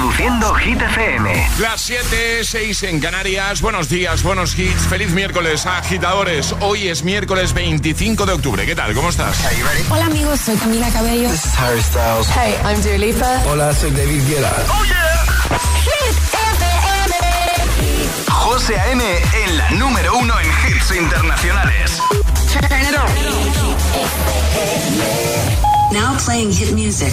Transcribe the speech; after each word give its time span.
Reproduciendo 0.00 0.54
Hit 0.54 0.80
FM. 0.80 1.48
Las 1.58 1.82
7, 1.82 2.42
6 2.42 2.84
en 2.84 3.00
Canarias. 3.00 3.60
Buenos 3.60 3.90
días, 3.90 4.22
buenos 4.22 4.58
hits. 4.58 4.86
Feliz 4.88 5.10
miércoles, 5.10 5.66
agitadores. 5.66 6.54
Hoy 6.60 6.88
es 6.88 7.04
miércoles 7.04 7.52
25 7.52 8.24
de 8.24 8.32
octubre. 8.32 8.64
¿Qué 8.64 8.74
tal? 8.74 8.94
¿Cómo 8.94 9.10
estás? 9.10 9.36
Hola 9.90 10.06
amigos, 10.06 10.40
soy 10.40 10.56
Camila 10.56 10.88
Cabello. 10.88 11.28
This 11.28 11.44
is 11.44 11.54
Harry 11.58 11.82
Styles. 11.82 12.26
Hey, 12.34 12.54
I'm 12.64 12.80
Dua 12.80 12.96
Lipa. 12.96 13.42
Hola, 13.46 13.74
soy 13.74 13.90
David 13.90 14.22
Guetta. 14.26 14.50
¡Oh, 14.70 14.84
yeah! 14.86 15.26
Hit 15.84 16.16
FM. 16.32 18.24
José 18.30 18.80
A.M. 18.80 19.04
en 19.44 19.58
la 19.58 19.70
número 19.72 20.16
uno 20.16 20.32
en 20.40 20.46
hits 20.46 20.92
internacionales. 20.96 22.00
Turn 22.50 22.64
it 22.80 22.96
on. 22.96 23.10
Now 25.92 26.16
playing 26.24 26.52
hit 26.52 26.72
music. 26.72 27.12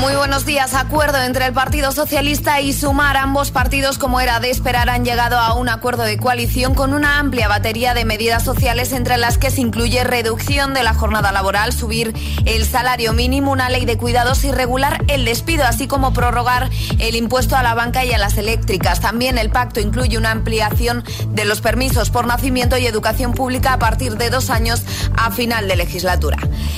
Muy 0.00 0.14
buenos 0.14 0.44
días. 0.44 0.74
Acuerdo 0.74 1.22
entre 1.22 1.46
el 1.46 1.54
Partido 1.54 1.90
Socialista 1.90 2.60
y 2.60 2.74
Sumar. 2.74 3.16
Ambos 3.16 3.50
partidos, 3.50 3.96
como 3.96 4.20
era 4.20 4.40
de 4.40 4.50
esperar, 4.50 4.90
han 4.90 5.06
llegado 5.06 5.38
a 5.38 5.54
un 5.54 5.70
acuerdo 5.70 6.02
de 6.02 6.18
coalición 6.18 6.74
con 6.74 6.92
una 6.92 7.18
amplia 7.18 7.48
batería 7.48 7.94
de 7.94 8.04
medidas 8.04 8.44
sociales 8.44 8.92
entre 8.92 9.16
las 9.16 9.38
que 9.38 9.50
se 9.50 9.62
incluye 9.62 10.04
reducción 10.04 10.74
de 10.74 10.82
la 10.82 10.92
jornada 10.92 11.32
laboral, 11.32 11.72
subir 11.72 12.14
el 12.44 12.66
salario 12.66 13.14
mínimo, 13.14 13.52
una 13.52 13.70
ley 13.70 13.86
de 13.86 13.96
cuidados 13.96 14.44
y 14.44 14.52
regular 14.52 15.02
el 15.08 15.24
despido, 15.24 15.64
así 15.64 15.86
como 15.86 16.12
prorrogar 16.12 16.68
el 16.98 17.16
impuesto 17.16 17.56
a 17.56 17.62
la 17.62 17.74
banca 17.74 18.04
y 18.04 18.12
a 18.12 18.18
las 18.18 18.36
eléctricas. 18.36 19.00
También 19.00 19.38
el 19.38 19.48
pacto 19.48 19.80
incluye 19.80 20.18
una 20.18 20.30
ampliación 20.30 21.04
de 21.28 21.46
los 21.46 21.62
permisos 21.62 22.10
por 22.10 22.26
nacimiento 22.26 22.76
y 22.76 22.86
educación 22.86 23.32
pública 23.32 23.72
a 23.72 23.78
partir 23.78 24.16
de 24.18 24.28
dos 24.28 24.50
años 24.50 24.82
a 25.16 25.30
final 25.30 25.68
de 25.68 25.76
legislatura. 25.76 26.36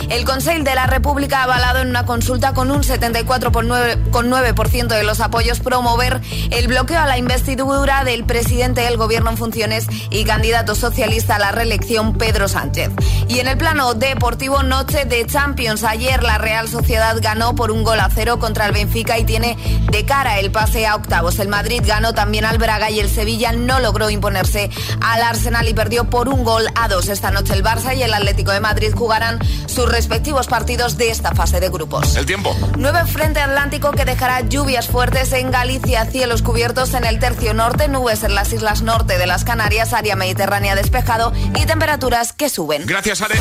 El 0.08 0.24
Consejo 0.24 0.62
de 0.62 0.74
la 0.74 0.86
República 0.86 1.41
ha 1.41 1.44
avalado 1.44 1.80
en 1.80 1.89
una 1.89 2.06
consulta 2.06 2.55
con 2.55 2.70
un 2.70 2.84
70 2.84 3.08
74,9% 3.14 4.89
de 4.89 5.03
los 5.03 5.20
apoyos 5.20 5.61
promover 5.61 6.20
el 6.51 6.69
bloqueo 6.69 7.01
a 7.01 7.06
la 7.06 7.19
investidura 7.19 8.05
del 8.05 8.25
presidente 8.25 8.83
del 8.83 8.97
gobierno 8.97 9.31
en 9.31 9.37
funciones 9.37 9.87
y 10.11 10.25
candidato 10.25 10.75
socialista 10.75 11.36
a 11.36 11.39
la 11.39 11.53
reelección 11.53 12.14
Pedro 12.14 12.48
Sánchez. 12.48 12.91
Y 13.29 13.41
en 13.41 13.48
el 13.48 13.59
plano 13.59 13.95
deportivo, 13.95 14.62
noche 14.62 15.05
de 15.05 15.27
Champions. 15.27 15.84
Ayer 15.84 16.23
la 16.23 16.39
Real 16.39 16.69
Sociedad 16.69 17.17
ganó 17.20 17.55
por 17.55 17.70
un 17.70 17.84
gol 17.84 18.01
a 18.01 18.11
cero 18.14 18.39
contra 18.39 18.67
el 18.67 18.73
Benfica 18.73 19.19
y 19.19 19.25
tiene 19.25 19.56
de 19.91 20.05
cara 20.05 20.39
el 20.39 20.51
pase 20.51 20.86
a 20.86 20.95
octavos. 20.95 21.39
El 21.39 21.48
Madrid 21.48 21.83
ganó 21.84 22.12
también 22.14 22.45
al 22.45 22.59
Braga 22.59 22.91
y 22.91 23.01
el 23.01 23.11
Sevilla 23.11 23.53
no 23.53 23.81
logró 23.81 24.11
imponerse 24.11 24.70
al 25.01 25.23
Arsenal 25.23 25.69
y 25.69 25.75
perdió 25.75 26.05
por 26.11 26.29
un 26.29 26.45
gol 26.45 26.67
a 26.75 26.89
dos. 26.89 27.09
Esta 27.09 27.31
noche 27.31 27.55
el 27.55 27.64
Barça 27.64 27.97
y 27.97 28.03
el 28.03 28.14
Atlético 28.14 28.53
de 28.53 28.61
Madrid 28.61 28.92
jugarán 28.95 29.39
sus 29.67 29.91
respectivos 29.91 30.47
partidos 30.47 30.97
de 30.97 31.11
esta 31.11 31.33
fase 31.34 31.61
de 31.61 31.69
grupos. 31.69 32.17
El 32.17 32.27
tiempo. 32.27 32.56
Nueve 32.98 33.12
frente 33.12 33.38
atlántico 33.41 33.92
que 33.92 34.04
dejará 34.04 34.41
lluvias 34.41 34.88
fuertes 34.88 35.32
en 35.32 35.52
Galicia, 35.52 36.04
cielos 36.06 36.42
cubiertos 36.42 36.94
en 36.94 37.05
el 37.05 37.20
tercio 37.20 37.55
norte, 37.55 37.86
nubes 37.86 38.24
en 38.24 38.34
las 38.34 38.52
islas 38.52 38.82
norte 38.82 39.18
de 39.18 39.27
las 39.28 39.44
Canarias, 39.44 39.92
área 39.92 40.16
mediterránea 40.16 40.74
despejado 40.74 41.32
y 41.55 41.64
temperaturas 41.64 42.32
que 42.32 42.48
suben. 42.48 42.86
Gracias, 42.86 43.22
Ale. 43.22 43.36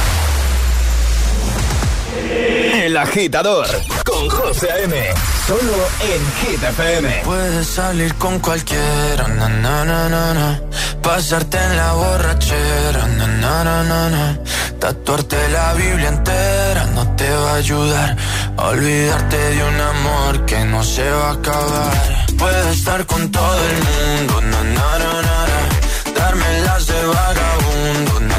El 2.85 2.95
agitador 2.97 3.67
con 4.05 4.29
José 4.29 4.71
A.M. 4.71 4.95
Solo 5.47 5.87
en 6.01 6.51
Hit 6.51 6.61
FM. 6.61 7.21
Puedes 7.25 7.67
salir 7.67 8.13
con 8.15 8.37
cualquiera, 8.39 9.27
na, 9.27 9.49
na, 9.49 9.83
na, 9.83 10.07
na, 10.07 10.33
na. 10.35 10.61
pasarte 11.01 11.57
en 11.57 11.77
la 11.77 11.93
borrachera, 11.93 13.07
na, 13.07 13.25
na, 13.25 13.63
na, 13.63 13.83
na, 13.83 14.09
na. 14.09 14.39
tatuarte 14.79 15.49
la 15.49 15.73
Biblia 15.73 16.09
entera 16.09 16.85
no 16.93 17.06
te 17.27 17.33
va 17.33 17.51
a 17.51 17.55
ayudar 17.55 18.15
a 18.57 18.67
olvidarte 18.67 19.37
de 19.37 19.63
un 19.71 19.81
amor 19.93 20.45
que 20.45 20.59
no 20.65 20.81
se 20.81 21.09
va 21.09 21.29
a 21.29 21.33
acabar. 21.33 21.93
Puedes 22.37 22.67
estar 22.77 23.05
con 23.05 23.29
todo 23.31 23.59
el 23.71 23.77
mundo, 23.89 24.33
na, 24.51 24.61
na, 24.77 24.89
na, 25.03 25.13
na, 25.27 25.59
darme 26.19 26.49
las 26.67 26.87
de 26.87 26.99
vagabundo, 27.15 28.13
na. 28.29 28.37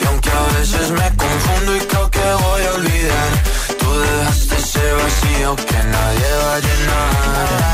y 0.00 0.04
aunque 0.06 0.30
a 0.30 0.44
veces 0.58 0.90
me 0.90 1.08
confundo 1.22 1.76
y 1.76 1.80
creo 1.90 2.10
que 2.10 2.26
voy 2.44 2.62
a 2.68 2.72
olvidar, 2.78 3.30
tú 3.80 3.88
dejaste 4.00 4.56
ese 4.64 4.86
vacío 5.00 5.56
que 5.56 5.80
nadie 5.94 6.30
va 6.42 6.54
a 6.54 6.60
llenar. 6.66 7.73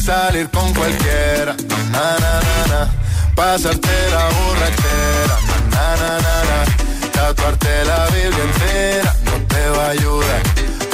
Salir 0.00 0.48
con 0.50 0.72
cualquiera, 0.72 1.54
na, 1.92 2.04
na, 2.22 2.40
na, 2.46 2.66
na. 2.72 2.90
pasarte 3.34 3.96
la 4.10 4.24
borrachera, 4.34 5.36
na, 5.72 5.96
na, 6.00 6.10
na, 6.24 6.36
na, 6.48 7.10
tatuarte 7.12 7.84
la 7.84 8.06
Biblia 8.06 8.44
entera 8.50 9.14
no 9.24 9.32
te 9.46 9.68
va 9.76 9.86
a 9.86 9.90
ayudar. 9.90 10.42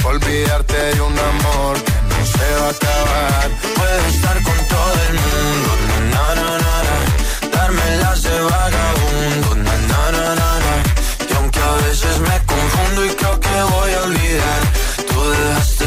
Olvidarte 0.05 0.77
de 0.95 1.01
un 1.01 1.19
amor 1.19 1.75
que 1.87 1.93
no 2.11 2.19
se 2.35 2.49
va 2.61 2.67
a 2.67 2.71
acabar. 2.71 3.49
Puedes 3.77 4.15
estar 4.15 4.43
con 4.43 4.59
todo 4.75 4.99
el 5.09 5.15
mundo, 5.25 5.71
na, 6.13 6.27
na, 6.39 6.51
na, 6.65 6.77
na. 6.87 6.97
darme 7.57 7.97
las 8.03 8.23
de 8.23 8.41
vagabundo, 8.41 9.49
na, 9.67 9.75
na, 9.91 10.03
na, 10.17 10.35
na, 10.41 10.51
na. 10.65 10.75
y 11.31 11.33
aunque 11.37 11.61
a 11.61 11.73
veces 11.87 12.19
me 12.21 12.37
confundo 12.53 13.05
y 13.05 13.11
creo 13.11 13.41
que 13.41 13.63
voy 13.75 13.93
a 13.93 14.03
olvidar, 14.03 14.61
tú 15.09 15.31
dejaste 15.31 15.87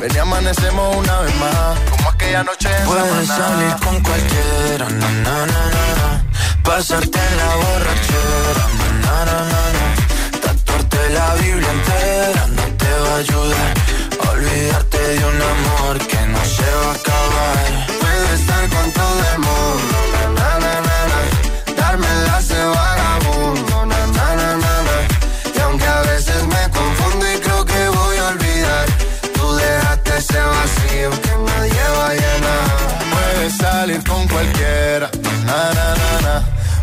Ven 0.00 0.14
y 0.14 0.18
amanecemos 0.18 0.96
una 0.96 1.20
vez 1.20 1.34
más, 1.36 1.78
como 1.90 2.08
aquella 2.10 2.44
noche 2.44 2.68
en 2.68 2.84
Puedes 2.86 3.26
salir 3.28 3.74
con 3.84 4.00
cualquiera, 4.02 4.88
na, 4.90 5.08
na, 5.10 5.46
na, 5.46 5.64
na, 5.74 5.84
na. 5.98 6.24
Pasarte 6.62 7.18
en 7.18 7.36
la 7.36 7.56
borrachera, 7.56 8.64
na, 8.78 8.88
na, 9.02 9.24
na, 9.24 9.38
na, 9.52 9.62
na. 9.76 10.40
Tatuarte 10.42 11.10
la 11.10 11.34
Biblia 11.34 11.70
entera 11.70 12.46
no 12.56 12.62
te 12.80 12.90
va 13.02 13.14
a 13.14 13.18
ayudar. 13.18 13.74
Olvidarte 14.30 14.98
de 14.98 15.24
un 15.24 15.42
amor 15.54 15.98
que 16.06 16.20
no 16.26 16.44
se 16.44 16.68
va 16.80 16.90
a 16.90 16.94
acabar. 16.94 17.86
Puedes 18.00 18.40
estar 18.40 18.68
con 18.68 18.92
todo 18.92 19.20
el 19.32 19.38
mundo, 19.38 19.96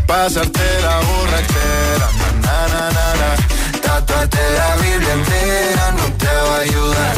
Pasarte 0.07 0.81
la 0.81 0.99
borrachera, 1.07 2.07
na, 2.43 2.57
na, 2.73 2.83
na, 2.95 3.07
na. 3.19 3.29
Tatuarte 3.81 4.43
la 4.57 4.75
Biblia 4.81 5.13
entera 5.13 5.91
no 5.97 6.05
te 6.21 6.33
va 6.47 6.55
a 6.55 6.59
ayudar. 6.59 7.15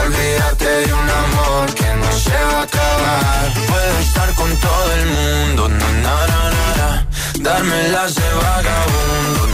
Olvídate 0.00 0.64
de 0.64 0.92
un 0.94 1.10
amor 1.24 1.74
que 1.74 1.94
no 2.00 2.10
se 2.12 2.38
va 2.48 2.60
a 2.60 2.62
acabar. 2.62 3.52
Puedes 3.68 4.06
estar 4.06 4.34
con 4.34 4.50
todo 4.56 4.92
el 4.98 5.06
mundo, 5.06 5.68
na, 5.68 5.92
na, 6.04 6.16
na, 6.32 6.40
na, 6.56 6.66
na. 6.80 7.06
Darme 7.40 7.88
las 7.90 8.14
de 8.14 8.28
vagabundo, 8.42 9.46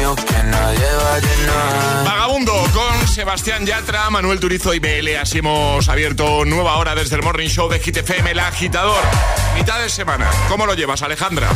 sueños 0.00 0.16
que 0.24 0.42
nadie 0.44 0.86
va 1.04 1.14
a 1.14 1.18
llenar. 1.18 2.04
Vagabundo 2.04 2.52
con 2.72 3.08
Sebastián 3.08 3.66
Yatra, 3.66 4.08
Manuel 4.10 4.40
Turizo 4.40 4.72
y 4.72 4.78
BL. 4.78 5.16
Así 5.20 5.38
hemos 5.38 5.88
abierto 5.88 6.44
nueva 6.44 6.76
hora 6.76 6.94
desde 6.94 7.16
el 7.16 7.22
Morning 7.22 7.48
Show 7.48 7.68
de 7.68 7.78
GTFM, 7.78 8.30
el 8.30 8.38
agitador. 8.38 9.00
Mitad 9.54 9.78
de 9.80 9.88
semana. 9.90 10.30
¿Cómo 10.48 10.64
lo 10.66 10.74
llevas, 10.74 11.02
Alejandra? 11.02 11.48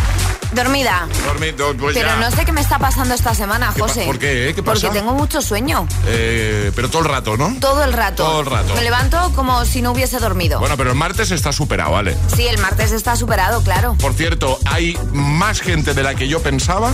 Dormida. 0.53 1.09
Dormido, 1.27 1.75
pues 1.77 1.95
Pero 1.97 2.09
ya. 2.11 2.17
no 2.17 2.31
sé 2.31 2.45
qué 2.45 2.53
me 2.53 2.61
está 2.61 2.79
pasando 2.79 3.15
esta 3.15 3.35
semana, 3.35 3.73
¿Qué 3.75 3.81
pa- 3.81 3.89
José. 3.89 4.05
por 4.05 4.19
qué, 4.19 4.51
eh? 4.51 4.55
¿Qué 4.55 4.63
pasa? 4.63 4.83
Porque 4.89 4.99
tengo 5.01 5.13
mucho 5.15 5.41
sueño. 5.43 5.89
Eh, 6.07 6.71
pero 6.77 6.89
todo 6.91 7.03
el 7.03 7.09
rato, 7.09 7.37
¿no? 7.37 7.57
Todo 7.61 7.83
el 7.83 7.93
rato. 7.93 8.23
Todo 8.25 8.41
el 8.41 8.47
rato. 8.47 8.75
Me 8.75 8.83
levanto 8.83 9.33
como 9.35 9.65
si 9.65 9.81
no 9.83 9.93
hubiese 9.93 10.19
dormido. 10.19 10.61
Bueno, 10.61 10.77
pero 10.77 10.91
el 10.91 10.97
martes 10.97 11.31
está 11.31 11.53
superado, 11.53 11.93
¿vale? 11.93 12.17
Sí, 12.37 12.47
el 12.47 12.59
martes 12.59 12.93
está 12.93 13.17
superado, 13.17 13.63
claro. 13.63 13.95
Por 14.01 14.13
cierto, 14.15 14.59
hay 14.67 14.97
más 15.13 15.61
gente 15.61 15.95
de 15.95 16.03
la 16.03 16.15
que 16.15 16.29
yo 16.29 16.41
pensaba. 16.41 16.93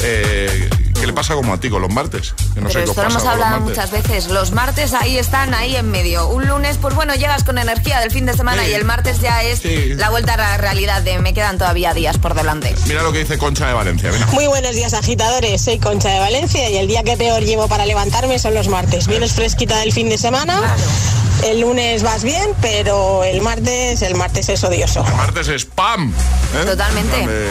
Eh, 0.00 0.68
¿Qué 0.98 1.06
le 1.06 1.12
pasa 1.12 1.34
como 1.34 1.52
a 1.52 1.60
ti 1.60 1.68
con 1.68 1.82
los 1.82 1.90
martes? 1.92 2.32
Que 2.54 2.60
no 2.62 2.68
sé 2.70 2.78
Pero 2.78 2.90
esto 2.90 3.02
lo 3.02 3.08
pasa 3.08 3.18
hemos 3.18 3.24
hablado 3.26 3.60
muchas 3.60 3.90
veces. 3.90 4.28
Los 4.28 4.52
martes 4.52 4.94
ahí 4.94 5.18
están, 5.18 5.52
ahí 5.52 5.76
en 5.76 5.90
medio. 5.90 6.26
Un 6.28 6.46
lunes, 6.48 6.78
pues 6.80 6.94
bueno, 6.94 7.14
llegas 7.14 7.44
con 7.44 7.58
energía 7.58 8.00
del 8.00 8.10
fin 8.10 8.24
de 8.24 8.32
semana 8.34 8.64
Sí. 8.64 8.70
y 8.70 8.74
el 8.74 8.84
martes 8.86 9.20
ya 9.20 9.42
es 9.42 9.58
Sí. 9.60 9.92
la 9.94 10.08
vuelta 10.08 10.34
a 10.34 10.36
la 10.38 10.56
realidad 10.56 11.02
de 11.02 11.18
me 11.18 11.34
quedan 11.34 11.58
todavía 11.58 11.92
días 11.92 12.16
por 12.16 12.32
delante. 12.34 12.74
Mira 12.86 13.02
lo 13.02 13.12
que 13.12 13.18
dice 13.20 13.36
Concha 13.36 13.66
de 13.66 13.74
Valencia. 13.74 14.10
Mira. 14.10 14.26
Muy 14.28 14.46
buenos 14.46 14.74
días 14.74 14.94
agitadores, 14.94 15.60
soy 15.60 15.78
Concha 15.78 16.08
de 16.08 16.18
Valencia 16.20 16.68
y 16.70 16.76
el 16.78 16.88
día 16.88 17.02
que 17.02 17.16
peor 17.18 17.42
llevo 17.42 17.68
para 17.68 17.84
levantarme 17.84 18.38
son 18.38 18.54
los 18.54 18.68
martes. 18.68 19.06
Vienes 19.06 19.32
fresquita 19.34 19.76
del 19.80 19.92
fin 19.92 20.08
de 20.08 20.16
semana, 20.16 20.62
el 21.44 21.60
lunes 21.60 22.02
vas 22.02 22.22
bien, 22.24 22.50
pero 22.62 23.22
el 23.22 23.42
martes, 23.42 24.00
el 24.00 24.14
martes 24.14 24.48
es 24.48 24.64
odioso. 24.64 25.04
El 25.06 25.14
martes 25.14 25.48
es 25.48 25.66
¡pam! 25.66 26.10
¿eh? 26.54 26.64
Totalmente. 26.64 27.18
Donde- 27.18 27.50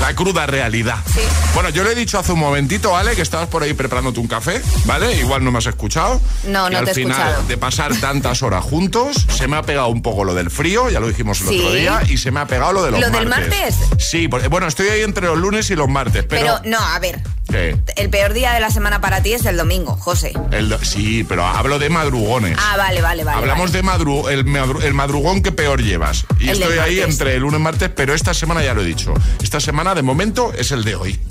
La 0.00 0.14
cruda 0.14 0.46
realidad. 0.46 0.98
Sí. 1.12 1.20
Bueno, 1.54 1.70
yo 1.70 1.82
le 1.82 1.92
he 1.92 1.94
dicho 1.94 2.18
hace 2.18 2.32
un 2.32 2.38
momentito, 2.38 2.94
Ale, 2.96 3.16
que 3.16 3.22
estabas 3.22 3.48
por 3.48 3.62
ahí 3.62 3.72
preparándote 3.72 4.20
un 4.20 4.28
café, 4.28 4.60
¿vale? 4.84 5.14
Igual 5.16 5.42
no 5.42 5.50
me 5.50 5.58
has 5.58 5.66
escuchado. 5.66 6.20
No, 6.44 6.68
Y 6.68 6.72
no 6.72 6.78
al 6.78 6.84
te 6.84 6.90
he 6.90 6.94
final 6.94 7.18
escuchado. 7.18 7.42
de 7.48 7.56
pasar 7.56 7.96
tantas 7.96 8.42
horas 8.42 8.62
juntos, 8.62 9.26
se 9.34 9.48
me 9.48 9.56
ha 9.56 9.62
pegado 9.62 9.88
un 9.88 10.02
poco 10.02 10.24
lo 10.24 10.34
del 10.34 10.50
frío, 10.50 10.90
ya 10.90 11.00
lo 11.00 11.08
dijimos 11.08 11.40
el 11.40 11.48
Sí. 11.48 11.58
otro 11.58 11.72
día, 11.72 12.02
y 12.08 12.18
se 12.18 12.30
me 12.30 12.40
ha 12.40 12.46
pegado 12.46 12.72
lo 12.74 12.82
de 12.84 12.90
los 12.90 13.00
¿Lo 13.00 13.10
del 13.10 13.26
martes. 13.28 13.76
Sí, 13.98 14.28
porque, 14.28 14.48
bueno, 14.48 14.66
estoy 14.66 14.88
ahí 14.88 15.00
entre 15.02 15.26
los 15.26 15.38
lunes 15.38 15.70
y 15.70 15.76
los 15.76 15.88
martes, 15.88 16.24
pero... 16.28 16.60
Pero, 16.60 16.60
no, 16.64 16.78
a 16.78 16.98
ver. 16.98 17.20
¿Qué? 17.48 17.76
El 17.96 18.10
peor 18.10 18.32
día 18.32 18.52
de 18.52 18.60
la 18.60 18.70
semana 18.70 19.00
para 19.00 19.22
ti 19.22 19.32
es 19.32 19.44
el 19.46 19.56
domingo, 19.56 19.96
José. 19.96 20.32
El 20.50 20.68
do- 20.68 20.78
sí, 20.84 21.24
pero 21.28 21.46
hablo 21.46 21.78
de 21.78 21.88
madrugones. 21.90 22.56
Ah, 22.60 22.76
vale, 22.76 23.00
vale, 23.00 23.22
vale. 23.24 23.38
Hablamos 23.38 23.66
vale. 23.70 23.76
de 23.78 23.82
madru 23.82 24.28
el, 24.28 24.44
madru- 24.46 24.82
el 24.82 24.94
madrugón 24.94 25.42
que 25.42 25.52
peor 25.52 25.82
llevas. 25.82 26.26
Y 26.40 26.48
El 26.48 26.60
estoy 26.60 26.78
ahí 26.78 27.00
entre 27.00 27.34
el 27.36 27.42
lunes 27.42 27.60
y 27.60 27.62
martes, 27.62 27.90
pero 27.94 28.14
esta 28.14 28.34
semana 28.34 28.62
ya 28.64 28.74
lo 28.74 28.82
he 28.82 28.84
dicho. 28.84 29.14
Esta 29.42 29.60
semana, 29.60 29.94
de 29.94 30.02
momento, 30.02 30.52
es 30.54 30.72
el 30.72 30.82
de 30.84 30.96
hoy. 30.96 31.20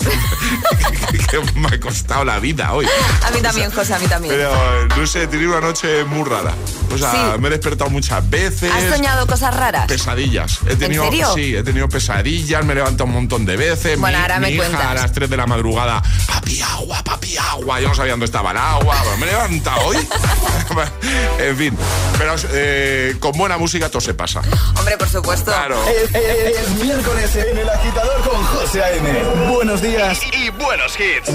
que 1.30 1.38
me 1.58 1.68
ha 1.68 1.80
costado 1.80 2.24
la 2.24 2.38
vida 2.38 2.72
hoy. 2.72 2.86
A 3.24 3.30
mí 3.30 3.40
también, 3.42 3.70
José, 3.70 3.94
a 3.94 3.98
mí 3.98 4.06
también. 4.06 4.34
Pero, 4.34 4.86
no 4.96 5.06
sé, 5.06 5.24
he 5.24 5.26
tenido 5.26 5.50
una 5.50 5.60
noche 5.60 6.04
muy 6.04 6.24
rara. 6.28 6.54
O 6.92 6.98
sea, 6.98 7.12
Sí. 7.34 7.40
me 7.40 7.48
he 7.48 7.50
despertado 7.50 7.90
muchas 7.90 8.28
veces. 8.30 8.72
¿Has 8.72 8.84
soñado 8.94 9.26
cosas 9.26 9.54
raras? 9.54 9.86
Pesadillas. 9.86 10.60
He 10.68 10.76
tenido, 10.76 11.04
serio? 11.04 11.32
Sí, 11.34 11.54
he 11.54 11.62
tenido 11.62 11.88
pesadillas, 11.88 12.64
me 12.64 12.72
he 12.72 12.76
levantado 12.76 13.04
un 13.04 13.14
montón 13.14 13.44
de 13.44 13.56
veces. 13.56 13.98
Bueno, 13.98 14.16
mi, 14.18 14.22
ahora 14.22 14.38
me 14.40 14.50
hija 14.50 14.64
cuentas. 14.64 14.86
a 14.86 14.94
las 14.94 15.12
3 15.12 15.28
de 15.28 15.36
la 15.36 15.46
madrugada, 15.46 16.02
papi 16.26 16.60
agua, 16.62 17.02
papi 17.04 17.36
agua. 17.36 17.80
Yo 17.80 17.88
no 17.88 17.94
sabía 17.94 18.12
dónde 18.12 18.26
estaba 18.26 18.50
el 18.52 18.56
agua. 18.56 18.96
Me 19.18 19.26
he 19.26 19.30
levantado 19.30 19.86
hoy. 19.86 19.96
en 21.38 21.56
fin, 21.56 21.76
pero 22.18 22.34
eh, 22.52 23.16
con 23.20 23.32
buena 23.32 23.56
música 23.58 23.88
todo 23.88 24.00
se 24.00 24.14
pasa. 24.14 24.40
Hombre, 24.78 24.96
por 24.96 25.08
supuesto. 25.08 25.50
Claro. 25.52 25.76
Es, 25.88 26.14
es- 26.14 26.58
es 26.60 26.68
miércoles 26.82 27.34
en 27.36 27.58
el 27.58 27.68
agitador 27.68 28.20
con 28.28 28.42
José 28.44 28.82
A.M. 28.82 29.22
Buenos 29.50 29.82
días 29.82 30.20
y 30.32 30.50
buenos 30.50 30.94
hits. 30.98 31.30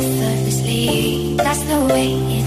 Effortlessly, 0.00 1.36
that's 1.36 1.62
the 1.64 1.78
way 1.92 2.14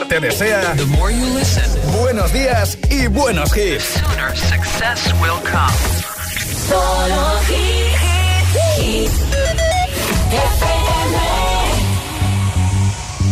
Agitador 0.00 0.08
te 0.08 0.20
desea 0.20 0.74
buenos 1.98 2.32
días 2.32 2.78
y 2.90 3.06
buenos 3.06 3.56
hits. 3.56 3.84
Sooner 3.84 4.36
success 4.36 5.12
will 5.20 5.40
come. 5.44 5.72
Solo 6.68 7.38
hit, 7.48 9.10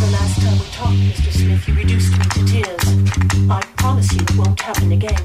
The 0.01 0.07
last 0.13 0.41
time 0.41 0.59
we 0.59 0.67
talked, 0.73 0.97
Mr. 0.97 1.33
Smith, 1.33 1.69
you 1.69 1.75
reduced 1.75 2.13
me 2.19 2.25
to 2.25 2.45
tears. 2.45 2.85
I 3.51 3.61
promise 3.77 4.13
you 4.13 4.21
it 4.21 4.37
won't 4.37 4.61
happen 4.61 4.93
again. 4.93 5.17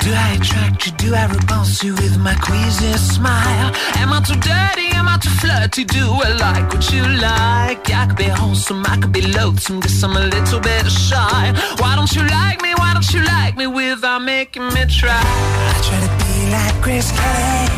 Do 0.00 0.12
I 0.12 0.38
attract 0.40 0.86
you? 0.86 0.92
Do 0.92 1.14
I 1.14 1.26
repulse 1.26 1.55
you 1.82 1.94
with 1.94 2.16
my 2.18 2.34
queasy 2.36 2.92
smile? 2.92 3.72
Am 3.96 4.12
I 4.12 4.20
too 4.20 4.36
dirty? 4.36 4.88
Am 4.94 5.08
I 5.08 5.18
too 5.18 5.30
flirty? 5.30 5.84
Do 5.84 6.04
I 6.26 6.32
like 6.38 6.72
what 6.72 6.92
you 6.92 7.02
like? 7.02 7.90
I 7.90 8.06
could 8.06 8.16
be 8.16 8.24
wholesome, 8.24 8.84
I 8.86 8.96
could 8.96 9.12
be 9.12 9.22
loathsome, 9.22 9.80
guess 9.80 10.02
I'm 10.02 10.16
a 10.16 10.20
little 10.20 10.60
bit 10.60 10.86
shy. 10.90 11.52
Why 11.78 11.96
don't 11.96 12.12
you 12.14 12.22
like 12.22 12.62
me? 12.62 12.72
Why 12.74 12.92
don't 12.94 13.10
you 13.12 13.22
like 13.24 13.56
me 13.56 13.66
without 13.66 14.20
making 14.20 14.66
me 14.74 14.84
try? 14.86 15.20
I 15.20 15.80
try 15.86 15.98
to 16.06 16.10
be 16.22 16.50
like 16.54 16.76
Grace 16.82 17.10
Kelly, 17.10 17.68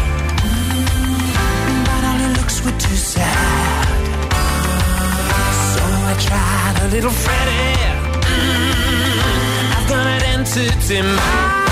mm, 0.46 1.84
but 1.86 2.02
all 2.08 2.18
her 2.24 2.32
looks 2.38 2.64
were 2.64 2.78
too 2.78 2.98
sad. 3.12 3.88
So 5.72 5.82
I 6.12 6.14
tried 6.26 6.76
a 6.84 6.88
little 6.94 7.10
Freddie. 7.10 7.78
Mm, 8.30 9.76
I've 9.76 9.88
got 9.88 10.06
an 10.06 10.22
entity 10.34 11.02
mind. 11.02 11.67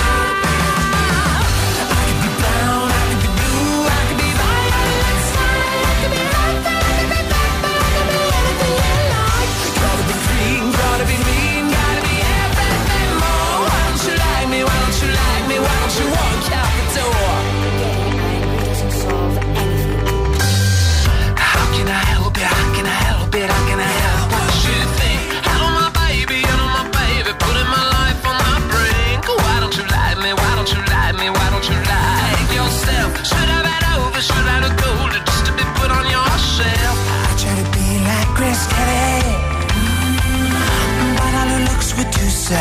So 42.46 42.54
I 42.54 42.56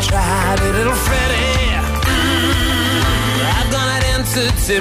tried 0.00 0.60
a 0.60 0.72
little 0.72 0.94
Freddie. 0.94 1.76
Mm, 2.08 3.52
I've 3.52 3.70
got 3.70 3.86
an 3.96 4.02
entity 4.14 4.80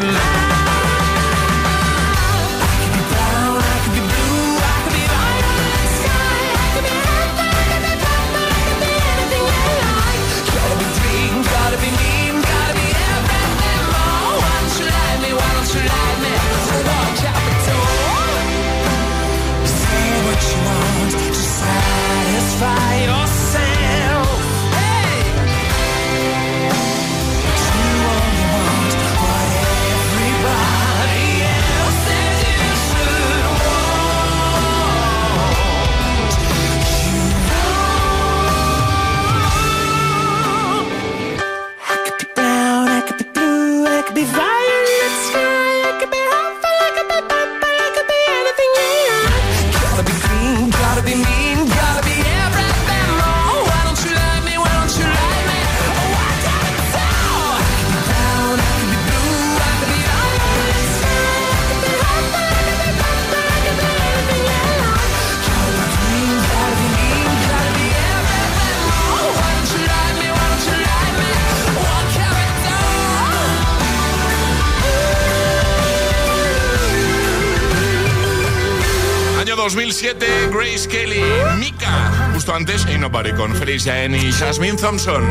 7, 80.05 80.51
Grace 80.51 80.88
Kelly, 80.88 81.24
Mika. 81.57 82.29
Justo 82.31 82.53
antes, 82.53 82.85
y 82.93 83.00
no 83.00 83.12
pare 83.12 83.33
con 83.33 83.55
Felicia 83.55 84.03
N 84.03 84.15
y 84.15 84.31
Jasmine 84.31 84.77
Thompson. 84.77 85.24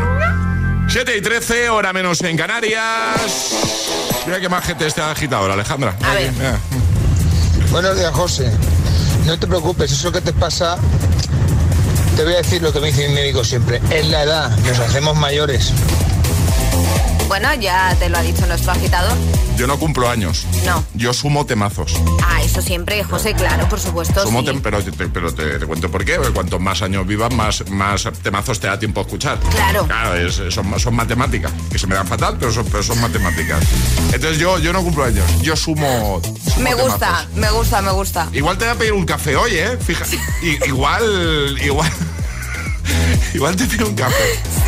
7 0.89 1.17
y 1.17 1.21
13, 1.23 1.69
hora 1.69 1.93
menos 1.93 2.21
en 2.23 2.37
Canarias. 2.37 3.53
Mira 4.27 4.41
qué 4.41 4.49
más 4.49 4.65
gente 4.65 4.85
está 4.89 5.13
agitadora, 5.13 5.55
Alejandra. 5.55 5.97
A 6.03 6.15
ver. 6.15 6.33
Buenos 7.71 7.97
días, 7.97 8.13
José. 8.13 8.51
No 9.27 9.39
te 9.39 9.47
preocupes, 9.47 9.93
eso 9.93 10.11
que 10.11 10.21
te 10.21 10.33
pasa, 10.33 10.77
te 12.17 12.25
voy 12.25 12.35
a 12.35 12.39
decir 12.39 12.61
lo 12.61 12.73
que 12.73 12.81
me 12.81 12.89
dice 12.89 13.07
mi 13.07 13.15
médico 13.15 13.45
siempre. 13.45 13.81
Es 13.93 14.09
la 14.09 14.25
edad, 14.25 14.59
nos 14.59 14.81
hacemos 14.81 15.17
mayores. 15.17 15.73
Bueno, 17.29 17.53
ya 17.55 17.95
te 17.99 18.09
lo 18.09 18.19
ha 18.19 18.23
dicho 18.23 18.47
nuestro 18.47 18.73
agitador. 18.73 19.13
Yo 19.57 19.67
no 19.67 19.79
cumplo 19.79 20.09
años. 20.11 20.47
No. 20.67 20.85
Yo 20.95 21.13
sumo 21.13 21.47
temazos. 21.47 21.95
Ah, 22.25 22.43
eso 22.43 22.61
siempre, 22.61 23.03
José, 23.05 23.35
claro, 23.35 23.69
por 23.69 23.81
supuesto. 23.81 24.23
Sumo 24.25 24.41
sí. 24.41 24.47
tem- 24.49 24.61
pero 24.61 24.83
te, 24.83 24.93
pero 25.09 25.33
te, 25.33 25.59
te 25.59 25.67
cuento 25.67 25.91
por 25.91 26.05
qué. 26.05 26.17
porque 26.17 26.33
Cuanto 26.33 26.59
más 26.59 26.83
años 26.83 27.07
vivas, 27.07 27.33
más, 27.33 27.69
más 27.71 28.09
temazos 28.23 28.61
te 28.61 28.67
da 28.67 28.79
tiempo 28.79 29.01
a 29.01 29.05
escuchar. 29.05 29.39
Claro. 29.51 29.87
Claro, 29.87 30.15
es- 30.17 30.41
son, 30.55 30.79
son 30.79 30.95
matemáticas. 30.95 31.53
Que 31.71 31.79
se 31.79 31.87
me 31.87 31.95
dan 31.95 32.07
fatal, 32.07 32.37
pero 32.39 32.53
son, 32.53 32.67
pero 32.67 32.83
son 32.83 33.01
matemáticas. 33.01 33.63
Entonces 34.13 34.39
yo, 34.39 34.59
yo 34.59 34.73
no 34.73 34.83
cumplo 34.83 35.05
años. 35.05 35.25
Yo 35.41 35.57
sumo. 35.57 36.21
sumo 36.23 36.39
Me 36.63 36.75
gusta, 36.75 36.99
temazos. 36.99 37.35
me 37.37 37.51
gusta, 37.51 37.83
me 37.83 37.91
gusta. 37.93 38.29
Igual 38.33 38.59
te 38.59 38.65
voy 38.67 38.75
a 38.75 38.79
pedir 38.79 38.93
un 38.93 39.07
café 39.07 39.37
hoy, 39.37 39.53
¿eh? 39.55 39.79
Fija, 39.83 40.05
i- 40.43 40.59
igual, 40.67 41.57
igual, 41.63 41.91
igual 43.35 43.57
te 43.57 43.67
pido 43.67 43.87
un 43.89 43.95
café, 43.95 44.15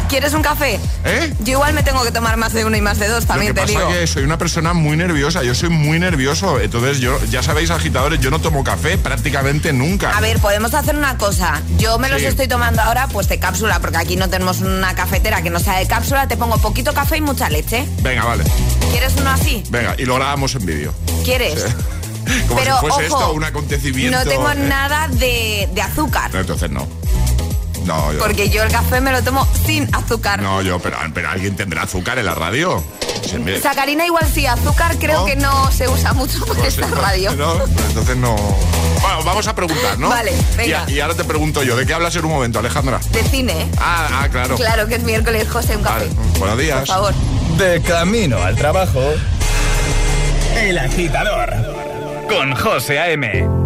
¿Quieres 0.09 0.35
un 0.35 0.43
café? 0.43 0.79
¿eh? 1.05 1.33
Yo 1.41 1.53
igual 1.55 1.73
me 1.75 1.83
tengo 1.83 2.03
que 2.05 2.11
tomar 2.13 2.37
más 2.37 2.53
de 2.53 2.65
uno 2.65 2.77
y 2.77 2.81
más 2.81 2.99
de 2.99 3.09
dos, 3.09 3.27
también 3.27 3.55
Lo 3.55 3.55
que 3.55 3.67
te 3.67 3.73
pasa 3.75 3.87
digo. 3.87 4.01
que 4.01 4.07
soy 4.07 4.23
una 4.25 4.39
persona 4.39 4.73
muy 4.73 4.97
nerviosa, 4.97 5.43
yo 5.43 5.55
soy 5.55 5.69
muy 5.69 5.99
nervioso, 5.99 6.61
entonces 6.61 7.01
yo, 7.01 7.19
ya 7.27 7.43
sabéis, 7.43 7.71
agitadores, 7.71 8.21
yo 8.21 8.31
no 8.31 8.41
tomo 8.41 8.63
café 8.63 8.99
prácticamente 8.99 9.73
nunca. 9.73 10.17
A 10.17 10.21
ver, 10.21 10.39
podemos 10.39 10.75
hacer 10.75 10.95
una 10.97 11.17
cosa. 11.19 11.61
Yo 11.79 11.99
me 11.99 12.09
los 12.09 12.21
Sí. 12.21 12.27
estoy 12.27 12.47
tomando 12.49 12.83
ahora 12.83 13.09
pues 13.09 13.29
de 13.29 13.39
cápsula, 13.39 13.81
porque 13.81 13.97
aquí 13.99 14.17
no 14.17 14.29
tenemos 14.31 14.61
una 14.61 14.95
cafetera 14.95 15.43
que 15.43 15.51
no 15.51 15.59
sea 15.61 15.79
de 15.79 15.87
cápsula. 15.87 16.29
Te 16.29 16.37
pongo 16.37 16.57
poquito 16.59 16.93
café 16.95 17.17
y 17.19 17.21
mucha 17.21 17.49
leche. 17.51 17.87
Venga, 18.03 18.25
vale, 18.25 18.45
¿Quieres 18.91 19.13
uno 19.19 19.31
así? 19.31 19.63
venga, 19.71 19.95
y 19.99 20.05
lo 20.05 20.15
grabamos 20.17 20.55
en 20.55 20.67
vídeo. 20.67 20.95
¿Quieres? 21.25 21.65
Como 22.49 22.61
Pero, 22.61 22.75
si 22.75 22.81
fuese 22.87 23.07
ojo, 23.07 23.19
esto 23.21 23.33
un 23.35 23.45
acontecimiento. 23.45 24.19
No 24.19 24.25
tengo 24.29 24.51
¿eh? 24.51 24.55
nada 24.57 25.07
de, 25.09 25.69
de 25.73 25.83
azúcar. 25.83 26.33
No, 26.35 26.41
entonces 26.41 26.71
no. 26.71 26.87
No, 27.87 28.13
yo. 28.13 28.19
Porque 28.19 28.49
yo 28.51 28.63
el 28.65 28.71
café 28.73 29.01
me 29.01 29.13
lo 29.13 29.23
tomo 29.23 29.47
sin 29.65 29.89
azúcar. 29.95 30.43
No, 30.43 30.61
yo, 30.63 30.79
pero, 30.81 30.97
pero 31.15 31.31
alguien 31.31 31.55
tendrá 31.57 31.83
azúcar 31.83 32.19
en 32.19 32.27
la 32.27 32.35
radio. 32.35 32.83
Me- 33.41 33.61
Sacarina 33.61 34.05
igual 34.07 34.27
sí, 34.33 34.47
azúcar 34.47 34.97
creo 34.99 35.21
¿No? 35.21 35.25
que 35.27 35.37
no 35.37 35.71
se 35.73 35.89
usa 35.89 36.13
mucho 36.13 36.39
por 36.45 36.57
Pues, 36.57 36.79
esta 36.79 36.89
radio. 36.89 37.33
no, 37.35 37.65
entonces 37.65 38.17
no. 38.17 38.35
Bueno, 38.37 39.23
vamos 39.25 39.47
a 39.47 39.55
preguntar, 39.55 39.99
¿no? 39.99 40.09
Vale, 40.09 40.33
venga. 40.57 40.85
Y, 40.89 40.95
y 40.95 41.01
ahora 41.01 41.15
te 41.15 41.25
pregunto 41.25 41.63
yo, 41.63 41.77
¿de 41.77 41.87
qué 41.87 41.95
hablas 41.95 42.15
en 42.17 42.25
un 42.25 42.33
momento, 42.33 42.59
Alejandra? 42.59 42.99
De 43.11 43.23
cine, 43.25 43.53
¿eh? 43.63 43.67
Ah, 43.79 44.09
ah, 44.23 44.29
claro. 44.31 44.57
Claro 44.57 44.87
que 44.89 44.97
es 44.97 45.03
miércoles, 45.03 45.49
José, 45.49 45.77
un 45.77 45.83
café. 45.83 46.07
Vale, 46.07 46.39
buenos 46.39 46.59
días. 46.59 46.79
Por 46.79 46.87
favor. 46.89 47.15
De 47.59 47.81
camino 47.83 48.43
al 48.43 48.57
trabajo. 48.57 49.01
El 50.57 50.79
agitador. 50.79 51.53
Con 52.29 52.55
José 52.57 52.99
A.M. 52.99 53.66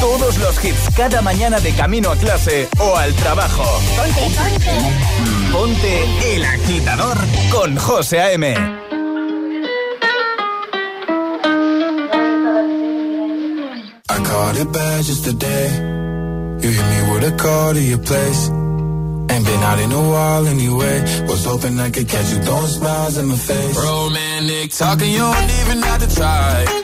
todos 0.00 0.38
los 0.38 0.64
hits 0.64 0.90
cada 0.96 1.22
mañana 1.22 1.60
de 1.60 1.72
camino 1.72 2.10
a 2.10 2.16
clase 2.16 2.68
o 2.78 2.96
al 2.96 3.12
trabajo. 3.14 3.64
Ponte, 3.96 4.20
ponte. 4.36 5.14
Ponte 5.52 6.34
el 6.34 6.44
agitador 6.44 7.16
con 7.50 7.76
José 7.76 8.20
A.M. 8.20 8.54
I 14.08 14.22
caught 14.24 14.56
it 14.56 14.72
bad 14.72 15.04
just 15.04 15.24
today. 15.24 15.68
You 16.60 16.70
hit 16.70 16.86
me 16.86 17.12
with 17.12 17.24
a 17.24 17.36
call 17.36 17.74
to 17.74 17.80
your 17.80 17.98
place. 17.98 18.48
Ain't 19.30 19.44
been 19.46 19.62
out 19.62 19.78
in 19.78 19.92
a 19.92 20.02
while 20.10 20.46
anyway. 20.46 21.00
Was 21.28 21.44
hoping 21.44 21.78
I 21.78 21.90
could 21.90 22.08
catch 22.08 22.30
you 22.32 22.38
throwing 22.42 22.66
smiles 22.66 23.18
in 23.18 23.26
my 23.26 23.36
face. 23.36 23.76
Romantic 23.76 24.72
talking, 24.72 25.12
you 25.12 25.18
don't 25.18 25.50
even 25.60 25.82
have 25.82 26.00
to 26.08 26.14
try. 26.14 26.83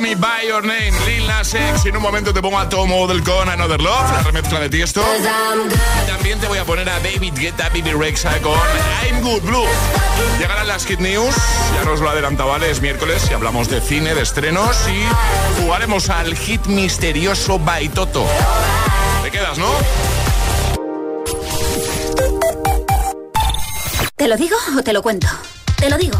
Me 0.00 0.14
By 0.16 0.48
Your 0.48 0.64
Name, 0.64 0.92
Lil 1.06 1.26
Nas 1.26 1.54
X. 1.54 1.84
Y 1.84 1.88
en 1.88 1.96
un 1.96 2.02
momento 2.02 2.32
te 2.32 2.40
pongo 2.40 2.58
a 2.58 2.68
Tom 2.68 2.90
Odell 2.92 3.22
con 3.22 3.48
Another 3.48 3.80
Love, 3.80 4.12
la 4.12 4.22
remezcla 4.22 4.60
de 4.60 4.68
Tiesto. 4.68 5.04
También 6.06 6.40
te 6.40 6.48
voy 6.48 6.58
a 6.58 6.64
poner 6.64 6.88
a 6.88 6.98
David 7.00 7.34
Guetta, 7.34 7.68
Bibi 7.68 7.92
Rexa 7.92 8.40
con 8.40 8.58
I'm 9.06 9.20
Good 9.20 9.42
Blue. 9.42 9.66
Llegarán 10.38 10.66
las 10.66 10.84
Kid 10.84 10.98
News, 10.98 11.34
ya 11.74 11.84
nos 11.84 12.00
lo 12.00 12.10
adelantaba, 12.10 12.52
¿vale? 12.52 12.70
es 12.70 12.80
miércoles 12.80 13.26
y 13.30 13.34
hablamos 13.34 13.68
de 13.68 13.80
cine, 13.80 14.14
de 14.14 14.22
estrenos 14.22 14.76
y 14.88 15.62
jugaremos 15.62 16.10
al 16.10 16.36
hit 16.36 16.64
misterioso 16.66 17.58
Baitoto. 17.58 18.26
¿Te 19.22 19.30
quedas, 19.30 19.58
no? 19.58 19.70
¿Te 24.16 24.28
lo 24.28 24.36
digo 24.36 24.56
o 24.76 24.82
te 24.82 24.92
lo 24.92 25.02
cuento? 25.02 25.28
Te 25.76 25.88
lo 25.88 25.96
digo. 25.98 26.18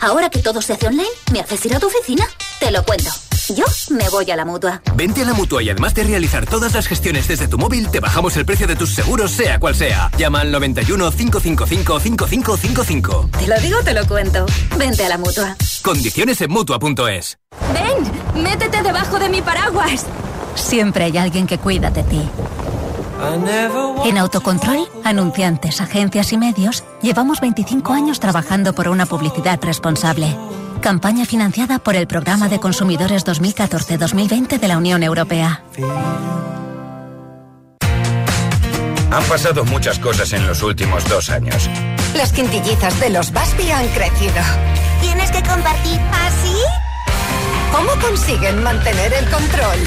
Ahora 0.00 0.28
que 0.28 0.40
todo 0.40 0.60
se 0.60 0.74
hace 0.74 0.88
online, 0.88 1.08
¿me 1.32 1.40
haces 1.40 1.64
ir 1.64 1.74
a 1.74 1.80
tu 1.80 1.86
oficina? 1.86 2.28
Te 2.64 2.70
lo 2.70 2.82
cuento. 2.82 3.10
Yo 3.54 3.66
me 3.90 4.08
voy 4.08 4.30
a 4.30 4.36
la 4.36 4.46
mutua. 4.46 4.80
Vente 4.94 5.20
a 5.20 5.26
la 5.26 5.34
mutua 5.34 5.62
y 5.62 5.68
además 5.68 5.94
de 5.94 6.02
realizar 6.02 6.46
todas 6.46 6.72
las 6.72 6.86
gestiones 6.86 7.28
desde 7.28 7.46
tu 7.46 7.58
móvil, 7.58 7.90
te 7.90 8.00
bajamos 8.00 8.38
el 8.38 8.46
precio 8.46 8.66
de 8.66 8.74
tus 8.74 8.94
seguros, 8.94 9.32
sea 9.32 9.60
cual 9.60 9.74
sea. 9.74 10.10
Llama 10.16 10.40
al 10.40 10.50
91 10.50 11.10
555 11.10 12.00
5555. 12.00 13.28
Te 13.38 13.46
lo 13.46 13.60
digo, 13.60 13.82
te 13.84 13.92
lo 13.92 14.06
cuento. 14.06 14.46
Vente 14.78 15.04
a 15.04 15.10
la 15.10 15.18
mutua. 15.18 15.56
Condiciones 15.82 16.40
en 16.40 16.52
mutua.es. 16.52 17.36
Ven, 17.74 18.42
métete 18.42 18.82
debajo 18.82 19.18
de 19.18 19.28
mi 19.28 19.42
paraguas. 19.42 20.06
Siempre 20.54 21.04
hay 21.04 21.18
alguien 21.18 21.46
que 21.46 21.58
cuida 21.58 21.90
de 21.90 22.02
ti. 22.04 22.22
En 24.06 24.16
Autocontrol, 24.16 24.88
anunciantes, 25.04 25.82
agencias 25.82 26.32
y 26.32 26.38
medios, 26.38 26.82
llevamos 27.02 27.42
25 27.42 27.92
años 27.92 28.20
trabajando 28.20 28.74
por 28.74 28.88
una 28.88 29.04
publicidad 29.04 29.62
responsable. 29.62 30.34
Campaña 30.84 31.24
financiada 31.24 31.78
por 31.78 31.96
el 31.96 32.06
Programa 32.06 32.50
de 32.50 32.60
Consumidores 32.60 33.24
2014-2020 33.24 34.60
de 34.60 34.68
la 34.68 34.76
Unión 34.76 35.02
Europea. 35.02 35.64
Han 39.10 39.24
pasado 39.24 39.64
muchas 39.64 39.98
cosas 39.98 40.34
en 40.34 40.46
los 40.46 40.62
últimos 40.62 41.08
dos 41.08 41.30
años. 41.30 41.70
Las 42.14 42.34
quintillizas 42.34 43.00
de 43.00 43.08
los 43.08 43.32
Baspi 43.32 43.70
han 43.70 43.88
crecido. 43.88 44.42
¿Tienes 45.00 45.30
que 45.30 45.42
compartir 45.42 45.98
así? 46.12 46.54
¿Cómo 47.72 47.90
consiguen 48.06 48.62
mantener 48.62 49.14
el 49.14 49.24
control? 49.30 49.78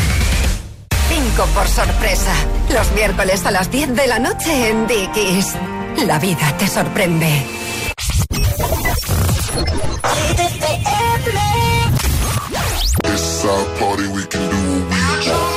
Cinco 1.09 1.45
por 1.53 1.67
sorpresa. 1.67 2.33
Los 2.73 2.91
miércoles 2.93 3.45
a 3.45 3.51
las 3.51 3.69
10 3.69 3.93
de 3.93 4.07
la 4.07 4.17
noche 4.17 4.71
en 4.71 4.87
Dickies. 4.87 5.53
La 6.07 6.17
vida 6.17 6.57
te 6.57 6.67
sorprende. 6.67 7.66
It's 13.09 13.45
our 13.45 13.65
party, 13.79 14.07
we 14.09 14.23
can 14.25 14.49
do 14.51 14.57
what 14.57 14.89
we 14.91 15.31
want. 15.31 15.56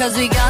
Cause 0.00 0.16
we 0.16 0.28
gonna 0.28 0.49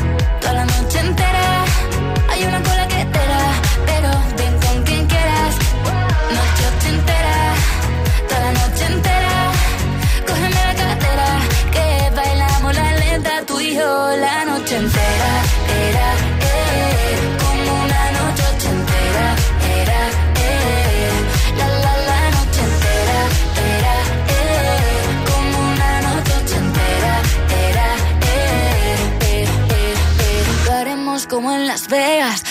la 0.61 0.67
noche 0.73 0.99
entera. 0.99 1.65
Hay 2.29 2.43
una 2.43 2.61
cola 2.61 2.87
que 2.87 3.01
te 3.13 3.23
pero 3.87 4.09
ven 4.37 4.55
con 4.65 4.83
quien 4.83 5.07
quieras. 5.07 5.53
Noche 6.37 6.63
ochentera, 6.71 7.35
toda 8.27 8.41
la 8.45 8.51
noche 8.61 8.85
entera. 8.93 9.35
Cógeme 10.27 10.61
la 10.69 10.75
cartera, 10.83 11.27
que 11.75 11.85
bailamos 12.15 12.75
la 12.75 12.89
lenta 13.03 13.33
tú 13.47 13.59
y 13.59 13.75
yo 13.75 14.17
la 14.25 14.45
noche 14.45 14.75
entera. 14.77 15.30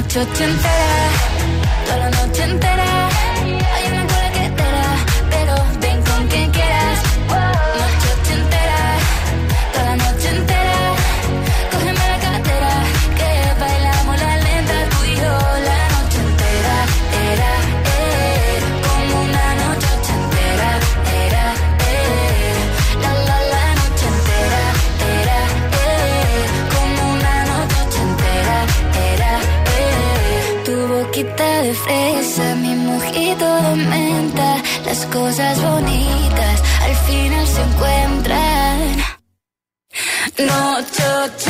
Noche 0.00 0.20
ochentera, 0.20 1.39
cosas 35.10 35.60
bonitas 35.60 36.62
al 36.82 36.96
final 36.96 37.46
se 37.46 37.62
encuentran. 37.62 38.96
Noche 40.38 41.02
ochentera, 41.24 41.49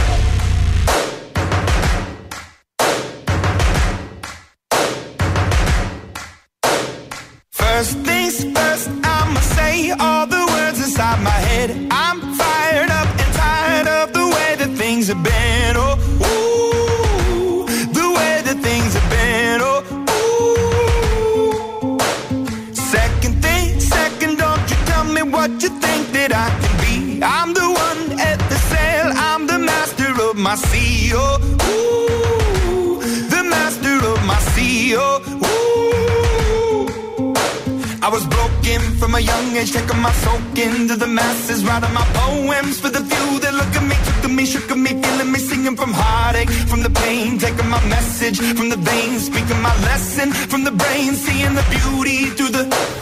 from 39.61 39.69
a 39.69 39.69
young 39.69 39.69
age, 39.69 39.71
taking 39.71 40.01
my 40.01 40.11
soak 40.11 40.57
into 40.57 40.95
the 40.95 41.07
masses, 41.07 41.63
writing 41.65 41.93
my 41.93 42.05
poems 42.13 42.79
for 42.79 42.89
the 42.89 42.99
few 42.99 43.39
that 43.39 43.53
look 43.53 43.75
at 43.75 43.83
me, 43.83 43.95
took 44.05 44.21
to 44.21 44.29
me, 44.29 44.45
shook 44.45 44.75
me, 44.75 45.01
feeling 45.01 45.31
me, 45.31 45.39
singing 45.39 45.75
from 45.75 45.93
heartache, 45.93 46.49
from 46.67 46.83
the 46.83 46.89
pain, 46.89 47.37
taking 47.37 47.69
my 47.69 47.83
message 47.87 48.39
from 48.39 48.69
the 48.69 48.77
veins, 48.77 49.25
speaking 49.25 49.61
my 49.61 49.75
lesson 49.83 50.31
from 50.31 50.63
the 50.63 50.71
brain, 50.71 51.13
seeing 51.15 51.55
the 51.55 51.65
beauty 51.69 52.25
through 52.35 52.49
the. 52.49 53.01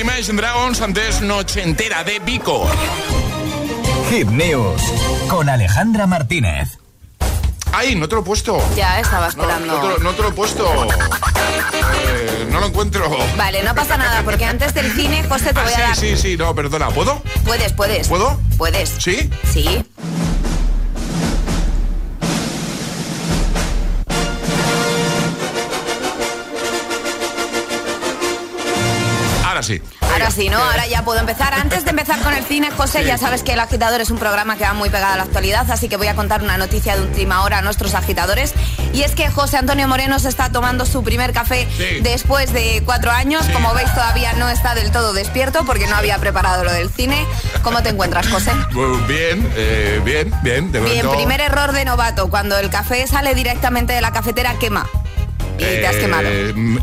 Imagine 0.00 0.36
Dragons, 0.40 0.80
antes 0.80 1.20
Noche 1.20 1.62
Entera 1.62 2.02
de 2.04 2.18
Vico. 2.20 2.66
Hit 4.10 4.28
News 4.28 4.80
con 5.28 5.48
Alejandra 5.48 6.06
Martínez. 6.06 6.78
Ay, 7.72 7.94
no 7.94 8.08
te 8.08 8.14
lo 8.14 8.22
he 8.22 8.24
puesto. 8.24 8.58
Ya 8.76 8.98
estaba 9.00 9.28
esperando. 9.28 9.66
no 9.66 9.80
te, 9.80 9.88
lo- 9.88 9.98
no 9.98 10.10
te 10.12 10.22
lo 10.22 10.28
he 10.28 10.32
puesto. 10.32 10.88
Eh, 12.12 12.46
no 12.50 12.60
lo 12.60 12.66
encuentro. 12.66 13.08
Vale, 13.36 13.62
no 13.62 13.74
pasa 13.74 13.96
nada, 13.96 14.22
porque 14.24 14.44
antes 14.44 14.72
del 14.74 14.92
cine, 14.92 15.24
José, 15.28 15.52
te 15.52 15.60
Ah, 15.60 15.64
voy 15.64 15.72
a 15.72 15.76
sí, 15.76 15.80
dar. 15.82 15.96
sí, 15.96 16.16
sí, 16.16 16.36
no, 16.36 16.54
perdona. 16.54 16.88
¿Puedo? 16.88 17.20
Puedes, 17.44 17.72
puedes. 17.72 18.08
¿Puedo? 18.08 18.38
Puedes. 18.56 18.90
¿Sí? 18.98 19.28
Sí. 19.52 19.84
Ahora 29.60 29.66
sí. 29.66 29.82
Ahora 30.00 30.30
sí, 30.30 30.48
¿no? 30.48 30.56
Ahora 30.58 30.86
ya 30.86 31.04
puedo 31.04 31.20
empezar. 31.20 31.52
Antes 31.52 31.84
de 31.84 31.90
empezar 31.90 32.18
con 32.20 32.32
el 32.32 32.44
cine, 32.44 32.70
José, 32.70 33.00
Sí. 33.00 33.04
ya 33.06 33.18
sabes 33.18 33.42
que 33.42 33.52
El 33.52 33.60
Agitador 33.60 34.00
es 34.00 34.10
un 34.10 34.18
programa 34.18 34.56
que 34.56 34.64
va 34.64 34.72
muy 34.72 34.88
pegado 34.88 35.12
a 35.14 35.16
la 35.18 35.24
actualidad, 35.24 35.70
así 35.70 35.88
que 35.88 35.96
voy 35.98 36.06
a 36.06 36.14
contar 36.14 36.42
una 36.42 36.56
noticia 36.56 36.96
de 36.96 37.02
última 37.02 37.42
hora 37.44 37.58
a 37.58 37.62
nuestros 37.62 37.94
agitadores. 37.94 38.54
Y 38.94 39.02
es 39.02 39.14
que 39.14 39.28
José 39.30 39.58
Antonio 39.58 39.86
Moreno 39.86 40.18
se 40.18 40.28
está 40.30 40.50
tomando 40.50 40.86
su 40.86 41.02
primer 41.04 41.32
café 41.34 41.68
Sí. 41.76 42.00
después 42.00 42.52
de 42.54 42.82
cuatro 42.86 43.10
años. 43.10 43.44
Como 43.52 43.74
veis, 43.74 43.92
todavía 43.92 44.32
no 44.34 44.48
está 44.48 44.74
del 44.74 44.90
todo 44.90 45.12
despierto 45.12 45.64
porque 45.66 45.86
no 45.86 45.96
había 45.96 46.16
preparado 46.18 46.64
lo 46.64 46.72
del 46.72 46.88
cine. 46.90 47.26
¿Cómo 47.62 47.82
te 47.82 47.90
encuentras, 47.90 48.28
José? 48.28 48.52
Pues 48.72 49.06
bien, 49.06 49.52
eh, 49.56 50.00
bien, 50.04 50.32
bien. 50.42 50.72
De 50.72 50.80
Bien, 50.80 51.04
momento, 51.04 51.12
primer 51.16 51.40
error 51.42 51.72
de 51.72 51.84
novato. 51.84 52.30
Cuando 52.30 52.56
el 52.56 52.70
café 52.70 53.06
sale 53.06 53.34
directamente 53.34 53.92
de 53.92 54.00
la 54.00 54.10
cafetera, 54.12 54.54
quema. 54.58 54.88
Y 55.60 55.80
te 55.80 55.86
has 55.86 55.96
eh, 55.96 56.00
quemado. 56.00 56.28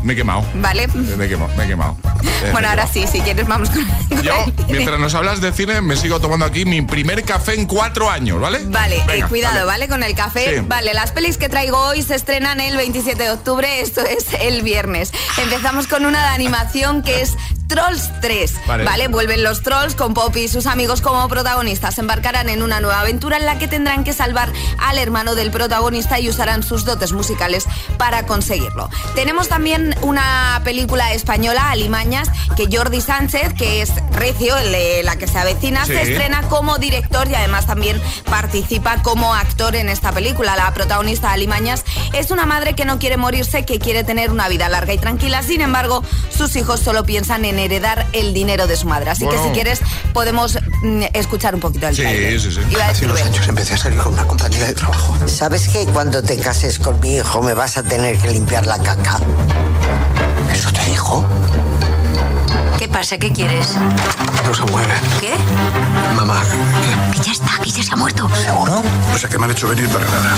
Me 0.02 0.12
he 0.12 0.16
quemado. 0.16 0.44
¿Vale? 0.54 0.86
Me 0.88 1.24
he 1.24 1.28
quemado, 1.28 1.54
me 1.56 1.64
he 1.64 1.68
quemado. 1.68 1.96
Eh, 2.04 2.28
me 2.44 2.52
Bueno, 2.52 2.68
ahora 2.68 2.86
quemado. 2.86 3.06
sí, 3.08 3.18
si 3.18 3.20
quieres 3.20 3.46
vamos 3.46 3.70
con... 3.70 3.86
Yo, 4.22 4.34
mientras 4.68 4.98
nos 4.98 5.14
hablas 5.14 5.40
de 5.40 5.52
cine, 5.52 5.80
me 5.80 5.96
sigo 5.96 6.20
tomando 6.20 6.44
aquí 6.44 6.64
mi 6.64 6.82
primer 6.82 7.24
café 7.24 7.54
en 7.54 7.66
cuatro 7.66 8.10
años, 8.10 8.40
¿vale? 8.40 8.60
Vale, 8.66 9.02
eh, 9.12 9.24
cuidado, 9.28 9.66
¿vale? 9.66 9.88
Con 9.88 10.02
el 10.02 10.14
café. 10.14 10.58
Sí. 10.58 10.64
Vale, 10.66 10.94
las 10.94 11.12
pelis 11.12 11.38
que 11.38 11.48
traigo 11.48 11.78
hoy 11.78 12.02
se 12.02 12.14
estrenan 12.14 12.60
el 12.60 12.76
27 12.76 13.22
de 13.22 13.30
octubre, 13.30 13.80
esto 13.80 14.00
es 14.02 14.26
el 14.40 14.62
viernes. 14.62 15.12
Empezamos 15.38 15.86
con 15.86 16.06
una 16.06 16.20
de 16.20 16.34
animación 16.34 17.02
que 17.02 17.22
es 17.22 17.36
Trolls 17.68 18.10
3. 18.22 18.54
Vale. 18.66 19.08
Vuelven 19.08 19.42
los 19.42 19.62
trolls 19.62 19.94
con 19.94 20.14
Poppy 20.14 20.40
y 20.40 20.48
sus 20.48 20.66
amigos 20.66 21.02
como 21.02 21.28
protagonistas. 21.28 21.94
Se 21.96 22.00
embarcarán 22.00 22.48
en 22.48 22.62
una 22.62 22.80
nueva 22.80 23.00
aventura 23.00 23.36
en 23.36 23.44
la 23.44 23.58
que 23.58 23.68
tendrán 23.68 24.04
que 24.04 24.12
salvar 24.14 24.50
al 24.78 24.96
hermano 24.98 25.34
del 25.34 25.50
protagonista 25.50 26.18
y 26.18 26.28
usarán 26.30 26.62
sus 26.62 26.84
dotes 26.86 27.12
musicales 27.12 27.66
para 27.98 28.24
conseguirlo. 28.26 28.88
Tenemos 29.14 29.48
también 29.48 29.94
una 30.00 30.60
película 30.64 31.12
española, 31.12 31.70
Alimañas, 31.70 32.28
que 32.56 32.68
Jordi 32.74 33.02
Sánchez, 33.02 33.52
que 33.52 33.82
es 33.82 33.92
Recio, 34.12 34.56
el 34.56 34.72
de 34.72 35.02
la 35.04 35.16
que 35.16 35.26
se 35.28 35.38
avecina, 35.38 35.84
Sí. 35.84 35.92
se 35.92 36.02
estrena 36.02 36.42
como 36.48 36.78
director 36.78 37.28
y 37.28 37.34
además 37.34 37.66
también 37.66 38.00
participa 38.30 39.02
como 39.02 39.34
actor 39.34 39.76
en 39.76 39.88
esta 39.90 40.12
película. 40.12 40.56
La 40.56 40.72
protagonista 40.72 41.32
Alimañas 41.32 41.84
es 42.14 42.30
una 42.30 42.46
madre 42.46 42.74
que 42.74 42.86
no 42.86 42.98
quiere 42.98 43.16
morirse, 43.18 43.64
que 43.66 43.78
quiere 43.78 44.04
tener 44.04 44.30
una 44.30 44.48
vida 44.48 44.68
larga 44.70 44.94
y 44.94 44.98
tranquila. 44.98 45.42
Sin 45.42 45.60
embargo, 45.60 46.02
sus 46.34 46.56
hijos 46.56 46.80
solo 46.80 47.04
piensan 47.04 47.44
en 47.44 47.57
heredar 47.58 48.06
el 48.12 48.32
dinero 48.34 48.66
de 48.66 48.76
su 48.76 48.86
madre. 48.86 49.10
Así 49.10 49.24
Bueno. 49.24 49.40
que 49.42 49.48
si 49.48 49.54
quieres 49.54 49.80
podemos 50.12 50.58
mm, 50.82 51.02
escuchar 51.12 51.54
un 51.54 51.60
poquito 51.60 51.88
el 51.88 51.96
Sí, 51.96 52.02
sí, 52.40 52.52
sí. 52.52 52.60
Iba 52.70 52.86
Hace 52.86 53.04
unos 53.06 53.20
años 53.22 53.46
empecé 53.48 53.74
a 53.74 53.78
salir 53.78 53.98
con 53.98 54.12
una 54.14 54.24
compañera 54.26 54.66
de 54.66 54.74
trabajo. 54.74 55.16
¿Sabes 55.26 55.68
que 55.68 55.84
cuando 55.86 56.22
te 56.22 56.36
cases 56.38 56.78
con 56.78 56.98
mi 57.00 57.16
hijo 57.16 57.42
me 57.42 57.54
vas 57.54 57.76
a 57.78 57.82
tener 57.82 58.16
que 58.18 58.28
limpiar 58.30 58.66
la 58.66 58.78
caca? 58.78 59.18
¿Eso 60.52 60.72
te 60.72 60.84
dijo? 60.86 61.24
¿Qué 62.78 62.88
pasa? 62.88 63.18
¿Qué 63.18 63.32
quieres? 63.32 63.74
No 64.46 64.54
se 64.54 64.62
mueve. 64.72 64.94
¿Qué? 65.20 65.34
Mamá, 66.16 66.42
Que 67.18 67.24
ya 67.24 67.32
está, 67.32 67.58
que 67.62 67.70
ya 67.70 67.82
se 67.82 67.92
ha 67.92 67.96
muerto. 67.96 68.28
¿seguro? 68.36 68.82
No 69.10 69.18
sé 69.18 69.28
qué 69.28 69.38
me 69.38 69.46
han 69.46 69.50
hecho 69.50 69.68
venir 69.68 69.88
para 69.88 70.04
nada. 70.04 70.36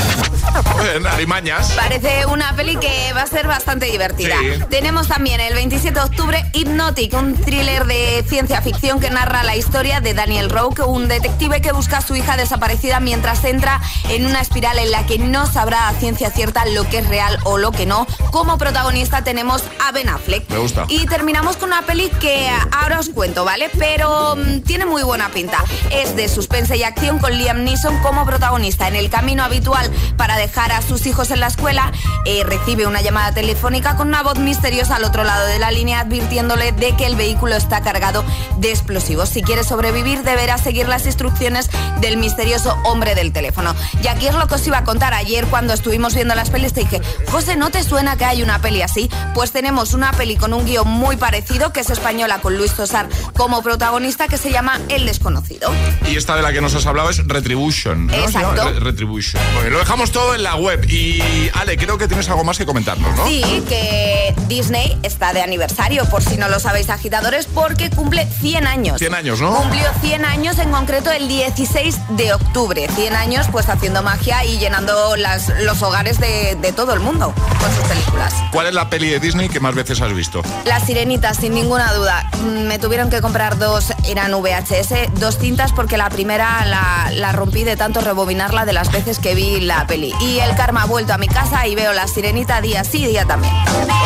En 0.95 1.07
Alimañas. 1.07 1.73
Parece 1.73 2.25
una 2.27 2.57
peli 2.57 2.77
que 2.77 3.13
va 3.15 3.23
a 3.23 3.27
ser 3.27 3.47
bastante 3.47 3.87
divertida. 3.87 4.37
Sí. 4.41 4.65
Tenemos 4.71 5.09
también 5.09 5.41
el 5.41 5.55
27 5.55 5.99
de 5.99 6.05
octubre 6.05 6.45
Hypnotic, 6.55 7.13
un 7.13 7.35
thriller 7.35 7.85
de 7.87 8.25
ciencia 8.27 8.63
ficción 8.63 8.99
que 8.99 9.11
narra 9.11 9.43
la 9.43 9.57
historia 9.57 10.01
de 10.01 10.15
Daniel 10.15 10.49
Roque, 10.49 10.83
un 10.83 11.07
detective 11.07 11.61
que 11.61 11.73
busca 11.73 11.99
a 11.99 12.01
su 12.01 12.17
hija 12.17 12.37
desaparecida 12.39 12.99
mientras 12.99 13.45
entra 13.45 13.81
en 14.09 14.25
una 14.25 14.41
espiral 14.41 14.79
en 14.79 14.91
la 14.91 15.05
que 15.05 15.19
no 15.19 15.47
sabrá 15.47 15.89
a 15.89 15.93
ciencia 15.95 16.31
cierta 16.31 16.65
lo 16.67 16.89
que 16.89 16.99
es 16.99 17.09
real 17.09 17.39
o 17.45 17.59
lo 17.59 17.73
que 17.73 17.85
no. 17.85 18.07
Como 18.31 18.57
protagonista 18.57 19.23
tenemos 19.23 19.63
a 19.87 19.93
Ben 19.93 20.09
Affleck. 20.09 20.49
Me 20.49 20.59
gusta. 20.59 20.87
Y 20.89 21.07
terminamos 21.07 21.57
con 21.59 21.69
una 21.69 21.83
peli 21.83 22.09
que 22.21 22.49
ahora 22.73 23.01
os 23.01 23.11
cuento, 23.11 23.45
¿vale? 23.45 23.71
Pero 23.79 24.37
mm, 24.37 24.61
tiene 24.61 24.87
muy 24.87 25.03
buena 25.03 25.29
pinta. 25.29 25.63
Es 25.91 26.17
de 26.17 26.29
suspense 26.29 26.70
y 26.77 26.85
acción 26.85 27.19
con 27.19 27.33
Liam 27.33 27.65
Neeson 27.65 27.99
como 28.03 28.25
protagonista. 28.25 28.89
En 28.89 28.97
el 28.97 29.11
camino 29.11 29.43
habitual 29.43 29.91
para 30.17 30.37
dejar 30.37 30.73
a 30.73 30.83
sus 30.83 31.07
hijos 31.07 31.31
en 31.31 31.41
la 31.41 31.47
escuela, 31.47 31.93
eh, 32.25 32.43
recibe 32.45 32.87
una 32.87 33.01
llamada 33.01 33.33
telefónica 33.33 33.97
con 33.97 34.09
una 34.09 34.23
voz 34.23 34.39
misteriosa 34.39 34.97
al 34.97 35.05
otro 35.05 35.25
lado 35.25 35.47
de 35.47 35.59
la 35.59 35.71
línea 35.71 36.01
advirtiéndole 36.01 36.73
de 36.73 36.97
que 36.97 37.07
el 37.07 37.17
vehículo 37.17 37.55
está 37.57 37.81
cargado 37.81 38.25
de 38.59 38.71
explosivos. 38.71 39.29
Si 39.29 39.43
quiere 39.43 39.65
sobrevivir, 39.65 40.23
deberá 40.23 40.59
seguir 40.59 40.89
las 40.89 41.07
instrucciones 41.07 41.71
del 42.01 42.17
misterioso 42.17 42.77
hombre 42.85 43.15
del 43.15 43.33
teléfono. 43.33 43.75
Y 44.03 44.09
aquí 44.09 44.27
es 44.27 44.35
lo 44.35 44.47
que 44.47 44.55
os 44.55 44.67
iba 44.67 44.79
a 44.79 44.85
contar. 44.85 45.15
Ayer 45.15 45.47
cuando 45.47 45.73
estuvimos 45.73 46.15
viendo 46.15 46.35
las 46.35 46.51
pelis 46.51 46.73
te 46.73 46.81
dije, 46.81 47.01
José, 47.31 47.57
¿no 47.57 47.71
te 47.71 47.83
suena 47.83 48.17
que 48.17 48.25
hay 48.25 48.43
una 48.43 48.61
peli 48.61 48.83
así? 48.83 49.11
Pues 49.35 49.53
tenemos 49.53 49.95
una 49.95 50.13
peli 50.13 50.37
con 50.37 50.53
un 50.53 50.65
guion 50.65 50.89
muy 50.89 51.17
parecido, 51.17 51.73
que 51.73 51.81
es 51.81 51.91
española 51.91 52.41
con 52.41 52.57
Luis 52.57 52.73
Tosar 52.73 53.09
como 53.37 53.63
protagonista, 53.63 54.29
que 54.29 54.39
se 54.39 54.51
llama 54.51 54.81
El 54.89 55.07
desconocido. 55.07 55.71
Y 56.09 56.17
esta 56.17 56.37
de 56.37 56.43
la 56.43 56.53
que 56.53 56.60
nos 56.61 56.75
has 56.75 56.87
hablado 56.87 57.11
es 57.11 57.27
Retribution. 57.27 58.07
¿no? 58.07 58.15
Exacto. 58.15 58.51
Se 58.51 58.57
llama 58.57 58.71
Re- 58.71 58.81
Retribution. 58.81 59.43
Bueno, 59.55 59.71
lo 59.71 59.79
dejamos 59.79 60.13
todo 60.13 60.35
en 60.35 60.43
la 60.43 60.57
web. 60.57 60.85
Y 60.91 61.21
Ale, 61.55 61.77
creo 61.77 61.99
que 61.99 62.07
tienes 62.09 62.29
algo 62.29 62.45
más 62.45 62.59
que 62.59 62.67
comentarnos, 62.67 63.15
¿no? 63.17 63.27
Sí, 63.27 63.43
que 63.69 64.35
Disney 64.49 64.99
está 65.03 65.33
de 65.33 65.43
aniversario, 65.43 66.05
por 66.07 66.23
si 66.23 66.37
no 66.37 66.49
lo 66.49 66.59
sabéis, 66.61 66.91
agitadores, 66.91 67.47
porque 67.47 67.91
cumple 67.91 68.27
100 68.27 68.67
años. 68.67 68.99
100 68.99 69.15
años, 69.15 69.41
¿no? 69.41 69.55
Cumplió 69.55 69.85
100 70.01 70.25
años 70.25 70.59
en 70.59 70.71
concreto 70.71 71.11
el 71.13 71.29
16 71.29 71.97
de 72.11 72.33
octubre. 72.33 72.87
100 72.95 73.15
años 73.17 73.47
pues 73.53 73.69
haciendo 73.69 74.03
magia 74.03 74.45
y 74.45 74.59
llenando 74.59 75.17
las, 75.17 75.49
los 75.63 75.83
hogares 75.83 76.19
de, 76.21 76.57
de 76.61 76.73
todo 76.73 76.93
el 76.95 77.01
mundo 77.01 77.33
con 77.61 77.75
sus 77.75 77.85
películas. 77.89 78.35
¿Cuál 78.53 78.67
es 78.67 78.75
la 78.75 78.89
peli 78.91 79.09
de 79.11 79.21
Disney 79.21 79.49
que 79.49 79.61
más 79.61 79.75
veces 79.75 80.01
has 80.01 80.13
visto? 80.13 80.43
La 80.65 80.81
sirenita, 80.81 81.35
sin 81.35 81.55
ninguna 81.55 81.93
duda. 81.95 82.29
Mm, 82.43 82.67
Me 82.67 82.79
tuvieron 82.79 83.11
que 83.11 83.21
comprar 83.21 83.59
dos, 83.59 83.93
eran 84.09 84.33
VHS, 84.33 85.11
dos 85.21 85.39
cintas 85.39 85.73
porque 85.73 85.97
la 85.97 86.09
primera 86.11 86.50
la, 86.67 87.11
la 87.13 87.33
rompí 87.33 87.65
de 87.65 87.77
tanto 87.77 88.01
rebobinarla 88.01 88.65
de 88.65 88.73
las 88.73 88.91
veces 88.93 89.19
que 89.19 89.35
vi 89.35 89.61
la 89.61 89.87
peli. 89.87 90.13
Y 90.21 90.39
el 90.41 90.55
karma 90.57 90.83
ha 90.83 90.87
vuelto 90.87 91.13
a 91.13 91.19
mi 91.19 91.29
casa 91.29 91.67
y 91.67 91.75
veo 91.75 91.93
la 91.93 92.07
sirenita 92.09 92.61
día 92.61 92.85
sí, 92.85 93.07
día 93.07 93.25
también. 93.27 93.53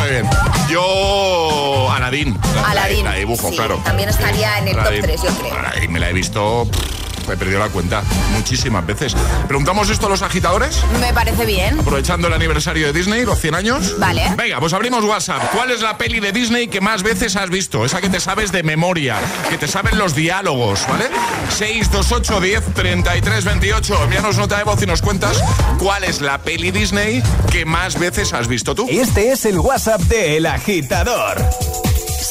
Muy 0.00 0.10
bien. 0.10 0.28
Yo, 0.68 1.90
Aladdin. 1.90 2.38
La, 2.54 2.70
Aladdin, 2.70 3.04
La, 3.04 3.10
la 3.12 3.16
dibujo, 3.16 3.48
sí, 3.50 3.56
claro. 3.56 3.80
también 3.84 4.08
estaría 4.08 4.58
en 4.58 4.68
el 4.68 4.74
top 4.74 4.82
Aladdin. 4.86 5.02
3, 5.02 5.22
yo 5.22 5.28
creo. 5.38 5.54
Aladdin 5.58 5.92
me 5.92 6.00
la 6.00 6.10
he 6.10 6.12
visto. 6.12 6.66
pff, 6.70 7.03
he 7.32 7.36
perdido 7.36 7.58
la 7.58 7.68
cuenta 7.68 8.02
muchísimas 8.32 8.86
veces. 8.86 9.14
¿Preguntamos 9.46 9.90
esto 9.90 10.06
a 10.06 10.10
los 10.10 10.22
agitadores? 10.22 10.80
Me 11.00 11.12
parece 11.12 11.44
bien. 11.46 11.80
Aprovechando 11.80 12.28
el 12.28 12.34
aniversario 12.34 12.86
de 12.86 12.92
Disney, 12.92 13.24
los 13.24 13.40
100 13.40 13.54
años. 13.54 13.98
Vale. 13.98 14.32
Venga, 14.36 14.60
pues 14.60 14.72
abrimos 14.72 15.04
WhatsApp. 15.04 15.50
¿Cuál 15.52 15.70
es 15.70 15.80
la 15.80 15.98
peli 15.98 16.20
de 16.20 16.32
Disney 16.32 16.68
que 16.68 16.80
más 16.80 17.02
veces 17.02 17.36
has 17.36 17.50
visto? 17.50 17.84
Esa 17.84 18.00
que 18.00 18.10
te 18.10 18.20
sabes 18.20 18.52
de 18.52 18.62
memoria, 18.62 19.16
que 19.48 19.58
te 19.58 19.68
saben 19.68 19.98
los 19.98 20.14
diálogos, 20.14 20.86
¿vale? 20.88 21.06
628 21.50 22.40
10 22.40 22.74
33 22.74 23.44
28. 23.44 24.08
Nota 24.36 24.58
de 24.58 24.64
voz 24.64 24.82
y 24.82 24.86
nos 24.86 25.00
cuentas 25.00 25.42
cuál 25.78 26.04
es 26.04 26.20
la 26.20 26.38
peli 26.42 26.70
Disney 26.70 27.22
que 27.50 27.64
más 27.64 27.98
veces 27.98 28.32
has 28.32 28.48
visto 28.48 28.74
tú. 28.74 28.86
Este 28.90 29.32
es 29.32 29.44
el 29.44 29.58
WhatsApp 29.58 30.00
de 30.02 30.36
El 30.36 30.46
Agitador. 30.46 31.38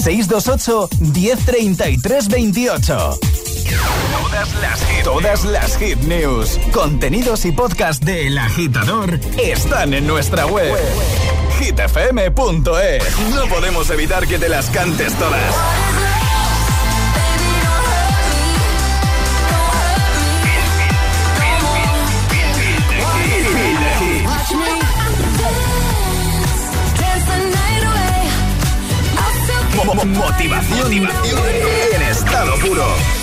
628 0.03 0.89
1033 0.99 2.27
28 2.27 3.19
Todas 3.73 4.53
las 4.61 4.85
hit, 4.85 5.03
todas 5.03 5.45
las 5.45 5.77
hit 5.77 5.97
news, 6.01 6.59
contenidos 6.71 7.45
y 7.45 7.51
podcast 7.51 8.03
de 8.03 8.27
El 8.27 8.37
Agitador 8.37 9.19
están 9.41 9.93
en 9.93 10.05
nuestra 10.05 10.45
web. 10.45 10.75
hitfm.es. 11.59 13.19
No 13.33 13.45
podemos 13.47 13.89
evitar 13.89 14.27
que 14.27 14.37
te 14.37 14.49
las 14.49 14.69
cantes 14.69 15.13
todas. 15.15 15.55
Motivación, 30.05 30.79
motivación 30.79 31.41
en 31.95 32.01
estado 32.03 32.55
puro. 32.57 33.22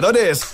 agitadores 0.00 0.49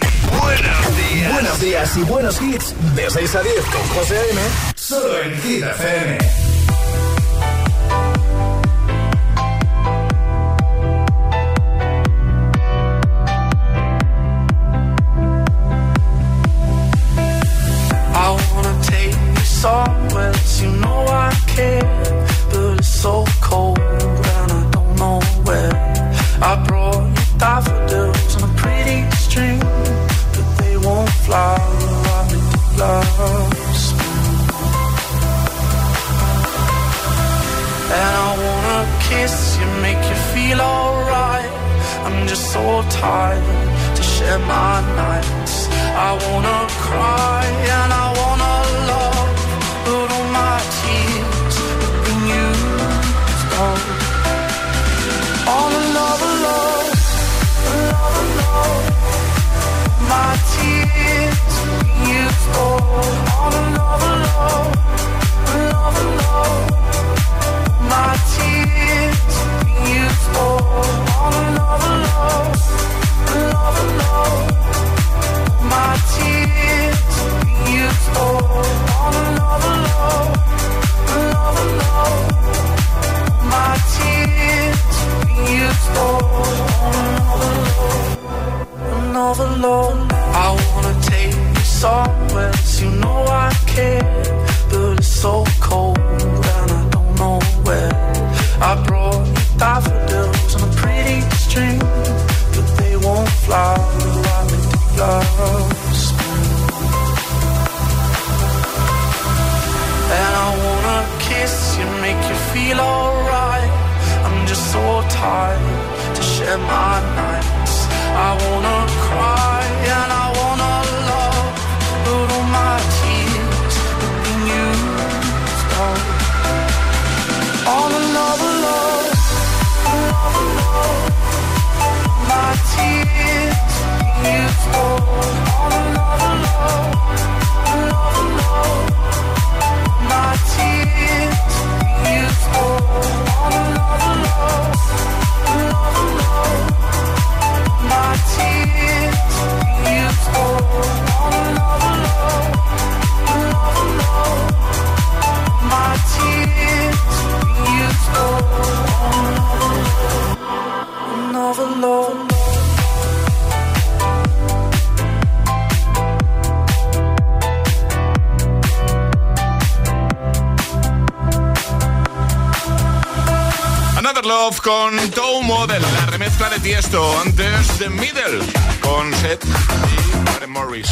con 174.66 174.98
Toe 175.12 175.44
Model, 175.44 175.80
la 175.80 176.06
remezcla 176.06 176.50
de 176.50 176.58
Tiesto, 176.58 177.20
antes 177.20 177.68
The 177.78 177.88
Middle 177.88 178.40
con 178.80 179.14
Seth 179.14 179.44
y 179.44 180.24
Karen 180.24 180.50
Morris. 180.50 180.88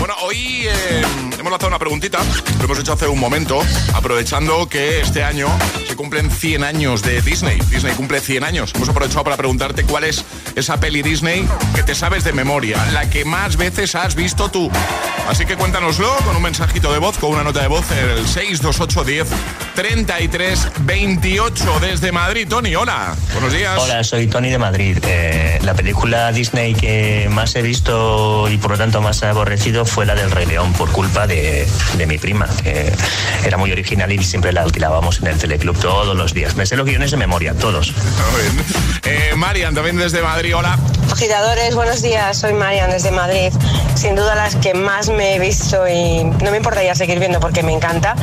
Bueno, 0.00 0.14
hoy 0.22 0.66
eh, 0.66 1.02
hemos 1.38 1.52
lanzado 1.52 1.68
una 1.68 1.78
preguntita, 1.78 2.18
lo 2.58 2.64
hemos 2.64 2.80
hecho 2.80 2.94
hace 2.94 3.06
un 3.06 3.20
momento, 3.20 3.62
aprovechando 3.94 4.68
que 4.68 5.00
este 5.00 5.22
año 5.22 5.46
se 5.86 5.94
cumplen 5.94 6.28
100 6.28 6.64
años 6.64 7.02
de 7.02 7.22
Disney. 7.22 7.60
Disney 7.70 7.94
cumple 7.94 8.20
100 8.20 8.42
años. 8.42 8.72
Hemos 8.74 8.88
aprovechado 8.88 9.22
para 9.22 9.36
preguntarte 9.36 9.84
cuál 9.84 10.02
es 10.02 10.24
esa 10.56 10.80
peli 10.80 11.02
Disney 11.02 11.46
que 11.76 11.84
te 11.84 11.94
sabes 11.94 12.24
de 12.24 12.32
memoria, 12.32 12.84
la 12.92 13.08
que 13.08 13.24
más 13.24 13.56
veces 13.56 13.94
has 13.94 14.16
visto 14.16 14.50
tú. 14.50 14.72
Así 15.28 15.46
que 15.46 15.56
cuéntanoslo 15.56 16.12
con 16.24 16.34
un 16.34 16.42
mensajito 16.42 16.92
de 16.92 16.98
voz, 16.98 17.16
con 17.18 17.30
una 17.30 17.44
nota 17.44 17.60
de 17.60 17.68
voz 17.68 17.88
el 17.92 18.26
62810 18.26 19.28
33 19.74 20.68
28 20.80 21.80
desde 21.80 22.12
Madrid. 22.12 22.46
Tony, 22.48 22.74
hola. 22.76 23.16
Buenos 23.32 23.52
días. 23.52 23.78
Hola, 23.78 24.04
soy 24.04 24.26
Tony 24.28 24.50
de 24.50 24.58
Madrid. 24.58 24.98
Eh, 25.02 25.58
la 25.62 25.74
película 25.74 26.30
Disney 26.32 26.74
que 26.74 27.28
más 27.30 27.56
he 27.56 27.62
visto 27.62 28.48
y 28.48 28.56
por 28.58 28.72
lo 28.72 28.78
tanto 28.78 29.00
más 29.02 29.22
he 29.22 29.26
aborrecido 29.26 29.84
fue 29.84 30.06
la 30.06 30.14
del 30.14 30.30
Rey 30.30 30.46
León 30.46 30.72
por 30.74 30.90
culpa 30.92 31.26
de, 31.26 31.66
de 31.96 32.06
mi 32.06 32.18
prima, 32.18 32.48
que 32.62 32.92
era 33.44 33.56
muy 33.56 33.72
original 33.72 34.12
y 34.12 34.22
siempre 34.22 34.52
la 34.52 34.62
alquilábamos 34.62 35.20
en 35.20 35.26
el 35.28 35.38
teleclub 35.38 35.78
todos 35.78 36.16
los 36.16 36.34
días. 36.34 36.54
Me 36.54 36.66
sé 36.66 36.76
los 36.76 36.86
guiones 36.86 37.10
de 37.10 37.16
memoria, 37.16 37.54
todos. 37.54 37.92
Muy 38.32 38.42
bien. 38.42 38.64
Eh, 39.04 39.32
Marian, 39.36 39.74
también 39.74 39.96
desde 39.96 40.22
Madrid, 40.22 40.56
hola. 40.56 40.78
Agitadores, 41.10 41.74
buenos 41.74 42.00
días, 42.02 42.38
soy 42.38 42.52
Marian 42.54 42.90
desde 42.90 43.10
Madrid. 43.10 43.52
Sin 43.94 44.16
duda 44.16 44.34
las 44.34 44.56
que 44.56 44.74
más 44.74 45.08
me 45.08 45.36
he 45.36 45.38
visto 45.38 45.86
y 45.88 46.24
no 46.24 46.50
me 46.50 46.56
importaría 46.58 46.94
seguir 46.94 47.18
viendo 47.18 47.40
porque 47.40 47.62
me 47.62 47.72
encanta 47.72 48.14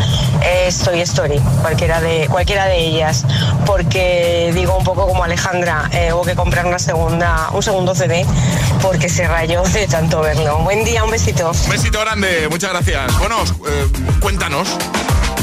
es 0.43 0.79
Toy 0.79 1.01
Story, 1.01 1.39
cualquiera 1.61 2.01
de, 2.01 2.27
cualquiera 2.29 2.65
de 2.65 2.77
ellas. 2.77 3.25
Porque 3.65 4.51
digo 4.53 4.77
un 4.77 4.83
poco 4.83 5.07
como 5.07 5.23
Alejandra, 5.23 5.89
eh, 5.93 6.13
hubo 6.13 6.23
que 6.23 6.35
comprar 6.35 6.65
una 6.65 6.79
segunda, 6.79 7.49
un 7.53 7.63
segundo 7.63 7.95
CD 7.95 8.25
porque 8.81 9.09
se 9.09 9.27
rayó 9.27 9.63
de 9.63 9.87
tanto 9.87 10.21
verlo. 10.21 10.59
Buen 10.59 10.83
día, 10.83 11.03
un 11.03 11.11
besito. 11.11 11.51
Un 11.65 11.69
besito 11.71 11.99
grande, 12.01 12.47
muchas 12.49 12.71
gracias. 12.71 13.17
Bueno, 13.19 13.37
eh, 13.67 13.87
cuéntanos. 14.19 14.69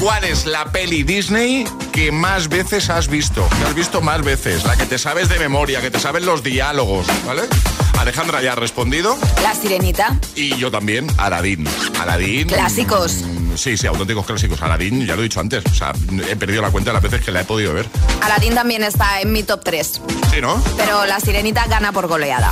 ¿Cuál 0.00 0.24
es 0.24 0.46
la 0.46 0.64
peli 0.66 1.02
Disney 1.02 1.66
que 1.98 2.12
más 2.12 2.48
veces 2.48 2.90
has 2.90 3.08
visto? 3.08 3.48
Que 3.58 3.64
has 3.64 3.74
visto 3.74 4.00
más 4.00 4.22
veces. 4.22 4.64
La 4.64 4.76
que 4.76 4.86
te 4.86 4.98
sabes 4.98 5.28
de 5.28 5.36
memoria, 5.40 5.80
que 5.80 5.90
te 5.90 5.98
sabes 5.98 6.22
los 6.22 6.44
diálogos, 6.44 7.08
¿vale? 7.26 7.42
Alejandra 7.98 8.40
ya 8.40 8.52
ha 8.52 8.54
respondido. 8.54 9.18
La 9.42 9.52
sirenita. 9.52 10.16
Y 10.36 10.56
yo 10.58 10.70
también, 10.70 11.08
Aladín. 11.16 11.66
Aladín. 12.00 12.46
Clásicos. 12.46 13.24
Sí, 13.56 13.76
sí, 13.76 13.88
auténticos 13.88 14.24
clásicos. 14.26 14.62
Aladín, 14.62 15.04
ya 15.04 15.16
lo 15.16 15.22
he 15.22 15.24
dicho 15.24 15.40
antes. 15.40 15.64
O 15.66 15.74
sea, 15.74 15.92
he 16.30 16.36
perdido 16.36 16.62
la 16.62 16.70
cuenta 16.70 16.90
de 16.90 16.94
las 16.94 17.02
veces 17.02 17.20
que 17.20 17.32
la 17.32 17.40
he 17.40 17.44
podido 17.44 17.74
ver. 17.74 17.88
Aladdin 18.22 18.54
también 18.54 18.84
está 18.84 19.20
en 19.20 19.32
mi 19.32 19.42
top 19.42 19.64
3. 19.64 20.00
Sí, 20.32 20.40
¿no? 20.40 20.62
Pero 20.76 21.04
la 21.04 21.18
sirenita 21.18 21.66
gana 21.66 21.90
por 21.90 22.06
goleada. 22.06 22.48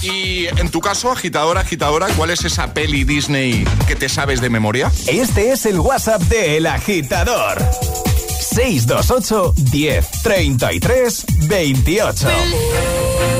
Y 0.00 0.46
en 0.46 0.70
tu 0.70 0.80
caso, 0.80 1.10
agitadora, 1.10 1.62
agitadora, 1.62 2.06
¿cuál 2.16 2.30
es 2.30 2.44
esa 2.44 2.72
peli 2.72 3.02
Disney 3.02 3.64
que 3.88 3.96
te 3.96 4.08
sabes 4.08 4.40
de 4.40 4.48
memoria? 4.48 4.92
Este 5.08 5.50
es 5.50 5.66
el 5.66 5.80
WhatsApp 5.80 6.22
de 6.22 6.56
El 6.56 6.66
Agitador. 6.68 7.58
628 8.54 9.52
10 9.72 10.02
33 10.22 11.24
28. 11.48 13.39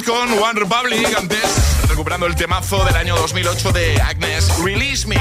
Pitcon, 0.00 0.40
One 0.40 0.56
Republic, 0.56 1.14
antes 1.14 1.79
el 2.00 2.34
temazo 2.34 2.82
del 2.84 2.96
año 2.96 3.14
2008 3.14 3.72
de 3.72 4.00
Agnes, 4.00 4.48
Release 4.64 5.06
Me. 5.06 5.16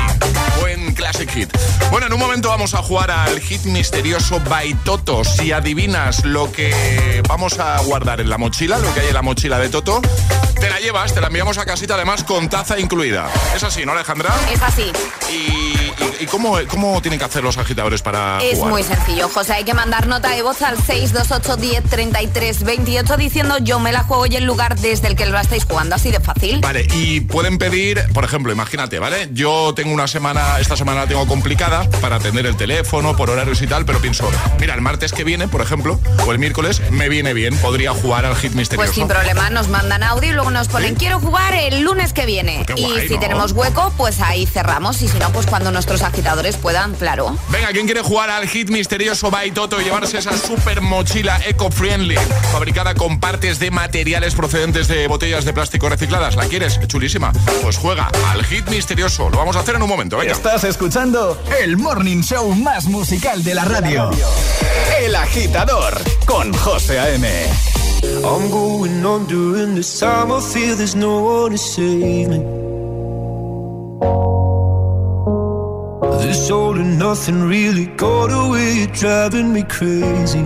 Buen 0.62 0.94
classic 0.94 1.30
hit. 1.30 1.50
Bueno, 1.92 2.08
en 2.08 2.14
un 2.14 2.20
momento 2.20 2.50
vamos 2.50 2.74
a 2.74 2.82
jugar 2.82 3.12
al 3.12 3.40
hit 3.42 3.64
misterioso 3.64 4.40
by 4.42 4.74
Toto. 4.86 5.24
Si 5.24 5.52
adivinas 5.52 6.24
lo 6.26 6.52
que 6.52 7.22
vamos 7.28 7.60
a 7.60 7.80
guardar 7.82 8.22
en 8.22 8.30
la 8.30 8.38
mochila, 8.38 8.80
lo 8.80 8.94
que 8.94 9.02
hay 9.02 9.08
en 9.08 9.14
la 9.14 9.22
mochila 9.22 9.60
de 9.60 9.70
Toto, 9.70 10.02
te 10.60 10.70
la 10.70 10.80
llevas, 10.80 11.14
te 11.14 11.22
la 11.22 11.28
enviamos 11.28 11.58
a 11.58 11.66
casita 11.66 11.96
además 11.96 12.24
con 12.24 12.50
taza 12.50 12.80
incluida. 12.80 13.30
Es 13.56 13.64
así, 13.64 13.86
¿no, 13.86 13.92
Alejandra? 13.92 14.34
Es 14.52 14.62
así. 14.62 14.92
¿Y, 15.32 16.26
cómo, 16.26 16.58
cómo, 16.68 17.02
tienen 17.02 17.20
que 17.20 17.26
hacer 17.26 17.44
los 17.44 17.58
agitadores 17.58 18.02
para 18.02 18.40
Es 18.40 18.60
muy 18.60 18.84
sencillo, 18.84 19.30
José. 19.30 19.54
Hay 19.54 19.64
que 19.64 19.74
mandar 19.74 20.08
nota 20.08 20.30
de 20.30 20.42
voz 20.42 20.62
al 20.62 20.78
628 20.78 21.56
10 21.58 21.84
33 21.84 22.64
28 22.64 23.18
diciendo 23.18 23.58
yo 23.60 23.80
me 23.80 23.92
la 23.92 24.04
juego 24.04 24.26
y 24.26 24.36
el 24.36 24.44
lugar 24.44 24.78
desde 24.78 25.08
el 25.08 25.16
que 25.16 25.26
lo 25.26 25.40
estáis 25.40 25.66
jugando. 25.66 25.96
Así 25.96 26.12
de 26.12 26.20
fácil. 26.20 26.62
Vale, 26.70 26.86
y 26.94 27.22
pueden 27.22 27.58
pedir, 27.58 28.00
por 28.14 28.24
ejemplo, 28.24 28.52
imagínate, 28.52 29.00
¿vale? 29.00 29.30
Yo 29.32 29.74
tengo 29.76 29.92
una 29.92 30.08
semana, 30.08 30.60
esta 30.60 30.78
semana 30.78 31.02
la 31.02 31.08
tengo 31.08 31.26
complicada 31.26 31.90
para 32.00 32.18
atender 32.18 32.46
el 32.46 32.56
teléfono, 32.58 33.16
por 33.16 33.32
horarios 33.32 33.60
y 33.64 33.66
tal, 33.66 33.86
pero 33.86 33.98
pienso, 33.98 34.30
mira, 34.60 34.76
el 34.76 34.82
martes 34.82 35.12
que 35.12 35.24
viene, 35.24 35.48
por 35.48 35.62
ejemplo, 35.62 36.00
o 36.28 36.32
el 36.32 36.38
miércoles, 36.38 36.80
me 36.92 37.10
viene 37.10 37.34
bien, 37.34 37.58
podría 37.58 37.94
jugar 37.94 38.24
al 38.24 38.36
hit 38.36 38.54
misterioso. 38.54 38.86
Pues 38.86 38.96
sin 38.96 39.08
problema, 39.08 39.50
nos 39.50 39.68
mandan 39.70 40.04
audio 40.04 40.30
y 40.30 40.34
luego 40.34 40.52
nos 40.52 40.68
ponen, 40.68 40.94
quiero 40.94 41.20
jugar 41.20 41.56
el 41.56 41.82
lunes 41.82 42.14
que 42.14 42.28
viene. 42.28 42.64
y 42.76 43.08
si 43.08 43.18
tenemos 43.18 43.54
hueco, 43.54 43.92
pues 43.98 44.22
ahí 44.22 44.46
cerramos. 44.46 45.02
Y 45.02 45.08
si 45.08 45.18
no, 45.18 45.32
pues 45.32 45.48
cuando 45.48 45.72
nuestros 45.72 46.04
agitadores 46.04 46.56
puedan, 46.58 46.94
claro. 46.94 47.36
Venga, 47.50 47.70
¿quién 47.70 47.88
quiere 47.88 48.02
jugar 48.04 48.30
al 48.30 48.48
hit 48.48 48.70
misterioso 48.70 49.32
by 49.32 49.50
Toto 49.50 49.82
y 49.82 49.86
llevarse 49.86 50.20
esa 50.20 50.38
super 50.38 50.82
mochila 50.82 51.42
eco-friendly, 51.48 52.18
fabricada 52.52 52.94
con 52.94 53.20
partes 53.20 53.58
de 53.58 53.72
materiales 53.72 54.36
procedentes 54.36 54.88
de 54.88 55.08
botellas 55.08 55.46
de 55.46 55.54
plástico 55.54 55.90
recicladas? 55.90 56.36
¿La 56.36 56.46
quieres? 56.60 56.88
Chulísima. 56.88 57.32
Pues 57.62 57.78
juega 57.78 58.10
al 58.28 58.44
hit 58.44 58.68
misterioso. 58.70 59.30
Lo 59.30 59.38
vamos 59.38 59.56
a 59.56 59.60
hacer 59.60 59.76
en 59.76 59.82
un 59.82 59.90
momento, 59.90 60.18
venga. 60.18 60.34
Estás 60.34 60.64
escuchando 60.64 61.42
el 61.62 61.78
morning 61.78 62.22
show 62.22 62.54
más 62.54 62.86
musical 62.86 63.44
de 63.44 63.56
la 63.56 63.66
radio. 63.66 64.10
El 65.00 65.16
agitador 65.16 65.98
con 66.26 66.54
José 66.54 67.00
A.M. 67.00 67.28
I'm 68.24 68.50
going 68.50 69.06
on 69.06 69.28
during 69.28 69.76
this 69.76 70.00
time. 70.00 70.32
I 70.32 70.42
feel 70.42 70.76
there's 70.76 70.96
no 70.96 71.20
one 71.20 71.52
to 71.52 71.58
save 71.58 72.30
me. 72.30 72.40
This 76.22 76.52
all 76.52 76.78
and 76.78 77.00
nothing 77.00 77.48
really 77.48 77.88
got 77.96 78.32
away, 78.32 78.88
driving 78.88 79.54
me 79.54 79.64
crazy. 79.64 80.46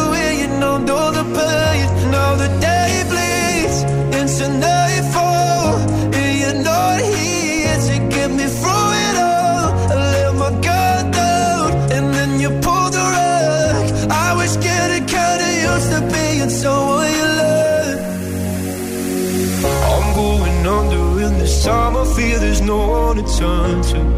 sunshine. 23.41 24.11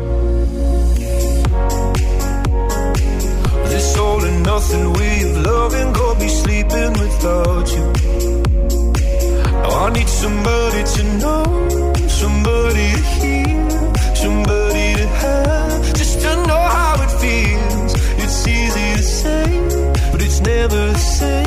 This 3.71 3.97
all 3.97 4.21
and 4.30 4.39
nothing 4.51 4.86
way 4.97 5.15
of 5.28 5.36
loving. 5.49 5.89
go 5.99 6.07
be 6.24 6.30
sleeping 6.41 6.91
without 7.01 7.67
you. 7.76 7.86
Now 9.61 9.71
I 9.86 9.88
need 9.97 10.09
somebody 10.24 10.82
to 10.95 11.01
know, 11.21 11.43
somebody 12.21 12.88
to 12.97 13.03
hear, 13.17 13.61
somebody 14.24 14.88
to 14.99 15.07
have, 15.24 15.82
just 15.99 16.15
to 16.24 16.32
know 16.49 16.63
how 16.78 16.93
it 17.05 17.11
feels. 17.24 17.91
It's 18.24 18.39
easy 18.57 18.88
to 18.99 19.03
say, 19.19 19.47
but 20.11 20.21
it's 20.21 20.41
never 20.41 20.82
the 20.97 21.03
same. 21.17 21.42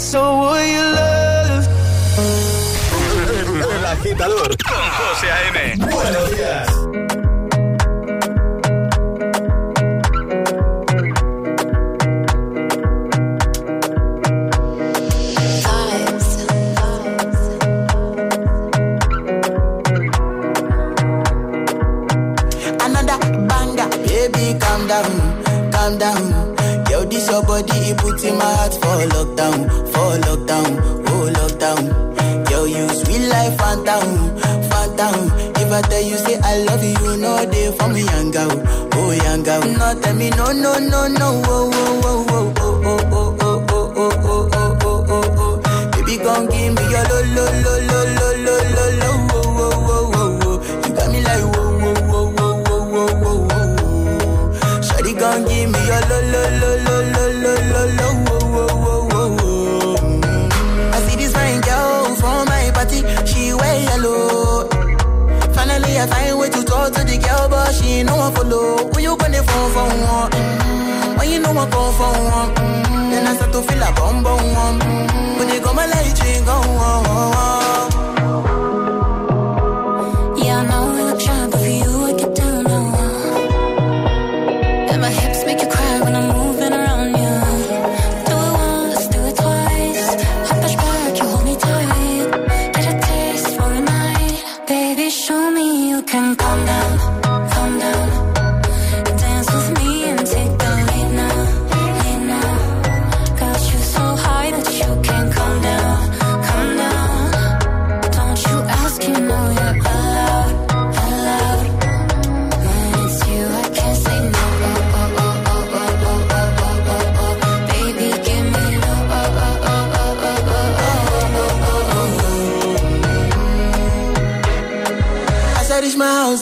Will 0.00 0.64
you 0.64 0.82
love? 0.96 1.68
El 3.76 3.86
agitador 3.86 4.56
con 4.64 4.90
José 4.96 5.30
A.M. 5.30 5.76
Buenos 5.76 6.30
días. 6.30 6.68
another 22.80 23.18
banger. 23.48 23.88
Baby, 24.06 24.58
calm 24.58 24.86
down, 24.88 25.72
calm 25.72 25.98
down. 25.98 26.50
Yo, 26.90 27.04
this 27.04 27.28
your 27.30 27.42
body, 27.42 27.78
it 27.90 27.98
puts 27.98 28.24
in 28.24 28.36
my 28.36 28.44
heart 28.44 28.74
for 28.74 28.96
lockdown, 29.14 29.89
for 30.10 30.18
lockdown, 30.26 30.70
oh 31.06 31.30
lockdown. 31.38 32.50
Yo, 32.50 32.64
you 32.64 32.88
sweet 32.88 33.28
life, 33.28 33.56
phantom, 33.58 34.38
phantom. 34.68 35.30
If 35.56 35.70
I 35.72 35.82
tell 35.82 36.02
you 36.02 36.16
say 36.16 36.38
I 36.42 36.58
love 36.64 36.82
you, 36.82 37.16
know 37.16 37.44
they 37.46 37.70
for 37.76 37.88
me, 37.88 38.02
young 38.02 38.32
oh 38.36 39.12
young. 39.12 39.42
No, 39.78 40.00
tell 40.00 40.14
me 40.14 40.30
no, 40.30 40.46
no, 40.52 40.78
no, 40.78 41.06
no, 41.06 41.42
oh, 41.46 41.70
oh, 41.72 42.26
oh, 42.32 42.54
oh, 42.58 42.82
oh, 42.82 43.06
oh, 43.12 43.36
oh, 43.40 43.40
oh, 43.40 43.64
oh, 43.70 43.90
oh, 43.94 44.18
oh, 44.24 44.48
oh, 44.52 44.78
oh, 44.82 45.06
oh, 45.08 45.62
oh. 45.64 45.90
Baby, 45.92 46.16
come 46.18 46.46
give 46.48 46.74
me 46.74 46.82
your 46.90 47.04
lo, 47.06 47.18
lo, 47.36 47.44
lo, 47.62 47.74
lo, 47.86 47.99
She 67.72 68.02
know 68.02 68.18
I 68.18 68.30
follow. 68.34 68.90
When 68.90 69.04
you 69.04 69.14
when 69.14 69.32
phone 69.32 69.70
for 69.72 69.86
one. 69.86 70.30
Mm-hmm. 70.32 71.18
When 71.18 71.30
you 71.30 71.38
know 71.38 71.50
I 71.50 71.70
come 71.70 71.94
for 71.94 72.10
one. 72.34 72.54
Mm. 72.54 73.10
Then 73.10 73.26
I 73.28 73.34
start 73.36 73.52
to 73.52 73.62
feel 73.62 73.82
a 73.82 73.92
bum 73.92 74.22
bum. 74.24 74.40
Mm-hmm. 74.40 75.38
When 75.38 75.48
they 75.48 75.60
go 75.60 75.72
my 75.72 75.86
light, 75.86 76.18
you 76.18 76.44
go. 76.44 76.50
Oh, 76.50 76.80
oh. 76.80 77.04
oh, 77.06 77.90
oh. 77.92 77.99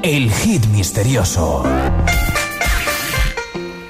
El 0.00 0.30
hit 0.30 0.64
misterioso. 0.66 1.64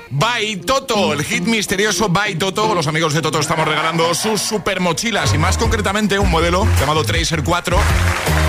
By 0.09 0.57
Toto, 0.57 1.12
el 1.12 1.22
hit 1.22 1.45
misterioso 1.45 2.09
By 2.09 2.37
Toto. 2.37 2.74
Los 2.74 2.87
amigos 2.87 3.12
de 3.12 3.20
Toto 3.20 3.39
estamos 3.39 3.68
regalando 3.68 4.14
sus 4.14 4.41
super 4.41 4.81
mochilas 4.81 5.35
y 5.35 5.39
más 5.39 5.59
concretamente 5.59 6.18
un 6.18 6.31
modelo 6.31 6.66
llamado 6.81 7.05
Tracer 7.05 7.45
4 7.45 7.76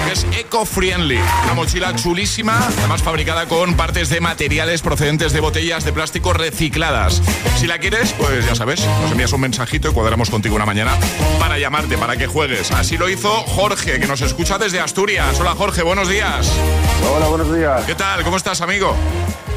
que 0.09 0.13
es 0.13 0.25
eco-friendly. 0.39 1.19
Una 1.43 1.53
mochila 1.53 1.95
chulísima, 1.95 2.57
además 2.79 3.03
fabricada 3.03 3.47
con 3.47 3.75
partes 3.75 4.09
de 4.09 4.19
materiales 4.19 4.81
procedentes 4.81 5.33
de 5.33 5.39
botellas 5.39 5.85
de 5.85 5.93
plástico 5.93 6.33
recicladas. 6.33 7.21
Si 7.57 7.67
la 7.67 7.77
quieres, 7.77 8.13
pues 8.13 8.43
ya 8.43 8.55
sabes, 8.55 8.83
nos 9.01 9.11
envías 9.11 9.31
un 9.33 9.41
mensajito 9.41 9.89
y 9.89 9.93
cuadramos 9.93 10.31
contigo 10.31 10.55
una 10.55 10.65
mañana 10.65 10.97
para 11.37 11.59
llamarte, 11.59 11.95
para 11.95 12.17
que 12.17 12.25
juegues. 12.25 12.71
Así 12.71 12.97
lo 12.97 13.07
hizo 13.07 13.29
Jorge, 13.29 13.99
que 13.99 14.07
nos 14.07 14.21
escucha 14.21 14.57
desde 14.57 14.79
Asturias. 14.79 15.39
Hola 15.39 15.53
Jorge, 15.53 15.83
buenos 15.83 16.09
días. 16.09 16.51
Hola, 17.13 17.27
buenos 17.27 17.55
días. 17.55 17.85
¿Qué 17.85 17.93
tal? 17.93 18.23
¿Cómo 18.23 18.37
estás, 18.37 18.61
amigo? 18.61 18.95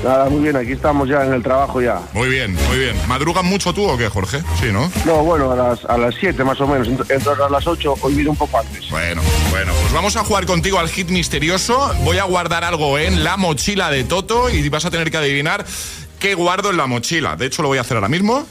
Nada, 0.03 0.29
muy 0.29 0.43
bien, 0.43 0.57
aquí 0.57 0.73
estamos 0.73 1.09
ya 1.09 1.25
en 1.25 1.33
el 1.33 1.43
trabajo 1.45 1.81
ya. 1.81 2.01
Muy 2.13 2.29
bien, 2.29 2.55
muy 2.69 2.79
bien. 2.79 2.97
¿Madrugan 3.07 3.47
mucho 3.47 3.73
tú 3.73 3.89
o 3.89 3.97
qué, 3.97 4.09
Jorge? 4.09 4.41
Sí, 4.61 4.73
¿no? 4.73 4.91
No, 5.05 5.23
bueno, 5.23 5.53
a 5.53 5.57
las, 5.57 5.85
a 5.85 5.97
las 5.97 6.15
7 6.19 6.43
más 6.43 6.61
o 6.61 6.67
menos, 6.67 6.89
ent- 6.89 7.09
entro 7.09 7.45
a 7.45 7.49
las 7.49 7.67
8, 7.67 7.95
hoy 8.01 8.15
vine 8.15 8.29
un 8.31 8.37
poco 8.37 8.59
antes. 8.59 8.91
Bueno, 8.91 9.23
bueno, 9.51 9.73
pues 9.81 9.93
vamos 9.93 10.17
a 10.17 10.25
jugar 10.25 10.45
contigo 10.45 10.81
al 10.81 10.89
hit 10.89 11.09
misterioso. 11.11 11.93
Voy 12.03 12.19
a 12.19 12.25
guardar 12.25 12.65
algo 12.65 12.99
en 12.99 13.23
la 13.23 13.37
mochila 13.37 13.91
de 13.91 14.03
Toto 14.03 14.51
y 14.51 14.69
vas 14.69 14.85
a 14.85 14.91
tener 14.91 15.11
que 15.13 15.19
adivinar 15.19 15.65
qué 16.19 16.35
guardo 16.35 16.71
en 16.71 16.79
la 16.79 16.87
mochila. 16.87 17.37
De 17.37 17.47
hecho, 17.47 17.63
lo 17.63 17.69
voy 17.69 17.79
a 17.79 17.83
hacer 17.83 17.97
ahora 17.97 18.09
mismo. 18.09 18.45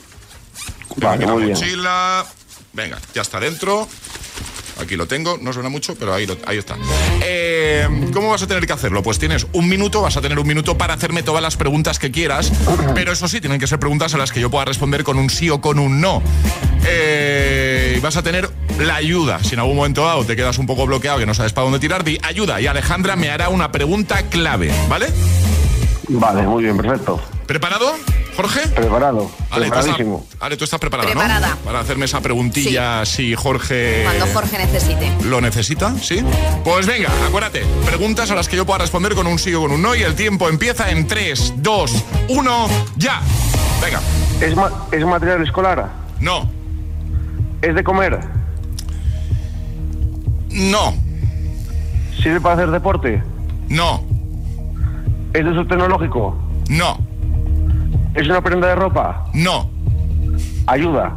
Aquí 1.05 1.25
la 1.25 1.33
muy 1.33 1.43
bien. 1.43 1.53
mochila. 1.53 2.25
Venga, 2.73 2.97
ya 3.13 3.21
está 3.23 3.41
dentro. 3.41 3.87
Aquí 4.82 4.95
lo 4.95 5.07
tengo, 5.07 5.38
no 5.41 5.53
suena 5.53 5.69
mucho, 5.69 5.95
pero 5.95 6.13
ahí, 6.13 6.25
lo- 6.25 6.38
ahí 6.45 6.57
está. 6.57 6.75
Eh, 7.23 7.88
¿Cómo 8.13 8.29
vas 8.32 8.41
a 8.41 8.47
tener 8.47 8.65
que 8.65 8.73
hacerlo? 8.73 9.03
Pues 9.03 9.19
tienes 9.19 9.45
un 9.53 9.69
minuto, 9.69 10.01
vas 10.01 10.17
a 10.17 10.21
tener 10.21 10.39
un 10.39 10.47
minuto 10.47 10.77
para 10.77 10.93
hacerme 10.95 11.21
todas 11.23 11.41
las 11.41 11.55
preguntas 11.55 11.99
que 11.99 12.11
quieras, 12.11 12.51
pero 12.95 13.11
eso 13.11 13.27
sí, 13.27 13.39
tienen 13.41 13.59
que 13.59 13.67
ser 13.67 13.79
preguntas 13.79 14.13
a 14.15 14.17
las 14.17 14.32
que 14.32 14.39
yo 14.41 14.49
pueda 14.49 14.65
responder 14.65 15.03
con 15.03 15.17
un 15.19 15.29
sí 15.29 15.49
o 15.49 15.61
con 15.61 15.77
un 15.79 16.01
no. 16.01 16.21
Eh, 16.88 17.99
vas 18.01 18.17
a 18.17 18.23
tener 18.23 18.49
la 18.79 18.95
ayuda. 18.95 19.39
Si 19.43 19.53
en 19.53 19.59
algún 19.59 19.75
momento 19.75 20.03
dado 20.05 20.25
te 20.25 20.36
quedas 20.36 20.57
un 20.57 20.65
poco 20.65 20.86
bloqueado, 20.86 21.19
que 21.19 21.25
no 21.25 21.34
sabes 21.34 21.53
para 21.53 21.63
dónde 21.65 21.79
tirar, 21.79 22.03
di 22.03 22.17
ayuda 22.23 22.59
y 22.59 22.67
Alejandra 22.67 23.15
me 23.15 23.29
hará 23.29 23.49
una 23.49 23.71
pregunta 23.71 24.23
clave, 24.29 24.71
¿vale? 24.89 25.07
Vale, 26.09 26.41
muy 26.43 26.63
bien, 26.63 26.75
perfecto. 26.77 27.21
¿Preparado, 27.45 27.95
Jorge? 28.41 28.67
Preparado, 28.69 29.29
Ale, 29.51 29.65
tú 29.67 29.71
estás, 29.71 29.85
preparadísimo. 29.85 30.25
Ale, 30.39 30.57
tú 30.57 30.63
estás 30.63 30.79
preparada, 30.79 31.09
Preparada. 31.09 31.49
¿no? 31.49 31.55
Para 31.57 31.79
hacerme 31.79 32.05
esa 32.05 32.21
preguntilla 32.21 33.05
si 33.05 33.35
Jorge... 33.35 34.01
Cuando 34.03 34.25
Jorge 34.33 34.57
necesite. 34.57 35.11
¿Lo 35.23 35.41
necesita? 35.41 35.93
¿Sí? 36.01 36.23
Pues 36.63 36.87
venga, 36.87 37.09
acuérdate. 37.27 37.63
Preguntas 37.85 38.31
a 38.31 38.35
las 38.35 38.47
que 38.47 38.55
yo 38.57 38.65
pueda 38.65 38.79
responder 38.79 39.13
con 39.13 39.27
un 39.27 39.37
sí 39.37 39.53
o 39.53 39.61
con 39.61 39.71
un 39.71 39.81
no 39.81 39.93
y 39.95 40.01
el 40.01 40.15
tiempo 40.15 40.49
empieza 40.49 40.89
en 40.89 41.05
3, 41.07 41.53
2, 41.57 42.05
1, 42.29 42.67
ya. 42.97 43.21
Venga. 43.81 44.01
¿Es, 44.39 44.55
ma- 44.55 44.71
¿Es 44.91 45.05
material 45.05 45.43
escolar? 45.43 45.89
No. 46.19 46.49
¿Es 47.61 47.75
de 47.75 47.83
comer? 47.83 48.19
No. 50.49 50.95
¿Sirve 52.21 52.41
para 52.41 52.55
hacer 52.55 52.71
deporte? 52.71 53.23
No. 53.69 54.03
¿Es 55.33 55.43
de 55.45 55.51
uso 55.51 55.65
tecnológico? 55.67 56.35
No. 56.69 56.99
¿Es 58.16 58.28
una 58.28 58.41
prenda 58.41 58.68
de 58.68 58.76
ropa? 58.76 59.26
No. 59.34 59.70
¿Ayuda? 60.68 61.14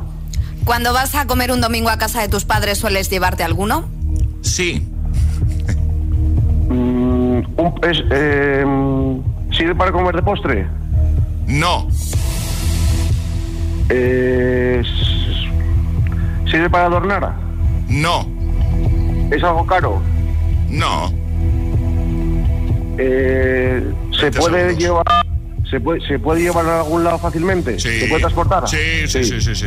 Cuando 0.65 0.93
vas 0.93 1.15
a 1.15 1.27
comer 1.27 1.51
un 1.53 1.61
domingo 1.61 1.91
a 1.91 1.99
casa 1.99 2.21
de 2.23 2.29
tus 2.29 2.45
padres, 2.45 2.79
¿sueles 2.79 3.11
llevarte 3.11 3.43
alguno? 3.45 3.85
Sí. 4.43 4.87
Mm, 6.69 7.43
un- 7.57 7.75
es, 7.83 7.99
eh, 8.11 8.65
¿Sirve 9.57 9.75
para 9.75 9.93
comer 9.93 10.17
de 10.17 10.23
postre? 10.23 10.67
No. 11.47 11.87
Eh, 13.91 14.83
¿Sirve 16.51 16.71
para 16.71 16.87
adornar? 16.87 17.35
No. 17.89 18.27
¿Es 19.31 19.43
algo 19.45 19.67
caro? 19.67 20.01
No. 20.71 21.13
Eh, 22.99 23.93
¿Se 24.19 24.31
puede 24.33 24.77
llevar 24.77 25.05
se 25.75 25.81
puede, 25.81 26.01
se 26.07 26.19
puede 26.21 26.41
llevar 26.43 26.65
a 26.69 26.79
algún 26.83 27.03
lado 27.03 27.19
fácilmente? 27.19 27.81
¿Se 27.81 28.07
puede 28.07 28.21
transportar? 28.21 28.69
Sí, 28.69 29.09
sí, 29.09 29.25
sí, 29.25 29.41
sí, 29.41 29.55
sí. 29.57 29.67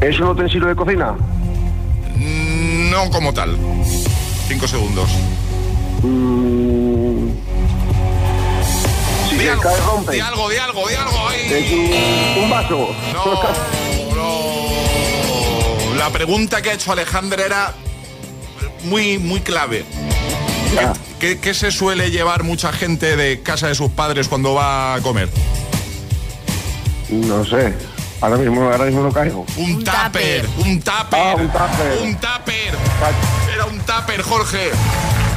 ¿Es 0.00 0.18
un 0.20 0.28
utensilio 0.28 0.68
de 0.68 0.74
cocina? 0.76 1.12
Mm, 2.16 2.90
No 2.90 3.10
como 3.10 3.34
tal. 3.34 3.58
Cinco 4.46 4.66
segundos. 4.66 5.10
Mm, 6.02 7.28
si 9.28 9.36
Di 9.36 9.42
se 9.42 9.50
algo, 9.50 9.62
cae, 9.62 9.76
rompe. 9.86 10.12
di 10.12 10.20
algo, 10.20 10.48
di 10.48 10.56
algo, 10.56 10.88
di 10.88 10.94
algo. 10.94 11.28
ahí. 11.28 11.40
¿Es 11.52 11.70
un, 12.38 12.44
un 12.44 12.50
vaso? 12.50 12.88
No, 13.12 13.24
no. 14.14 15.94
La 15.98 16.08
pregunta 16.10 16.62
que 16.62 16.70
ha 16.70 16.72
hecho 16.74 16.92
Alejandra 16.92 17.44
era 17.44 17.74
muy, 18.84 19.18
muy 19.18 19.40
clave. 19.40 19.84
¿Qué, 21.18 21.38
qué 21.38 21.54
se 21.54 21.70
suele 21.70 22.10
llevar 22.10 22.44
mucha 22.44 22.72
gente 22.72 23.16
de 23.16 23.40
casa 23.42 23.68
de 23.68 23.74
sus 23.74 23.90
padres 23.90 24.28
cuando 24.28 24.54
va 24.54 24.94
a 24.94 25.00
comer? 25.00 25.28
No 27.08 27.44
sé. 27.44 27.74
Ahora 28.20 28.36
mismo, 28.36 28.62
ahora 28.70 28.84
mismo 28.84 29.02
no 29.02 29.12
caigo. 29.12 29.46
Un 29.56 29.82
tupper, 29.84 30.46
un 30.58 30.80
tupper. 30.80 31.18
Ah, 31.20 31.34
un 31.36 31.48
tupper. 31.48 31.98
Un 32.02 32.14
tupper. 32.16 32.74
Era 33.54 33.64
un 33.66 33.78
tupper, 33.80 34.22
Jorge. 34.22 34.70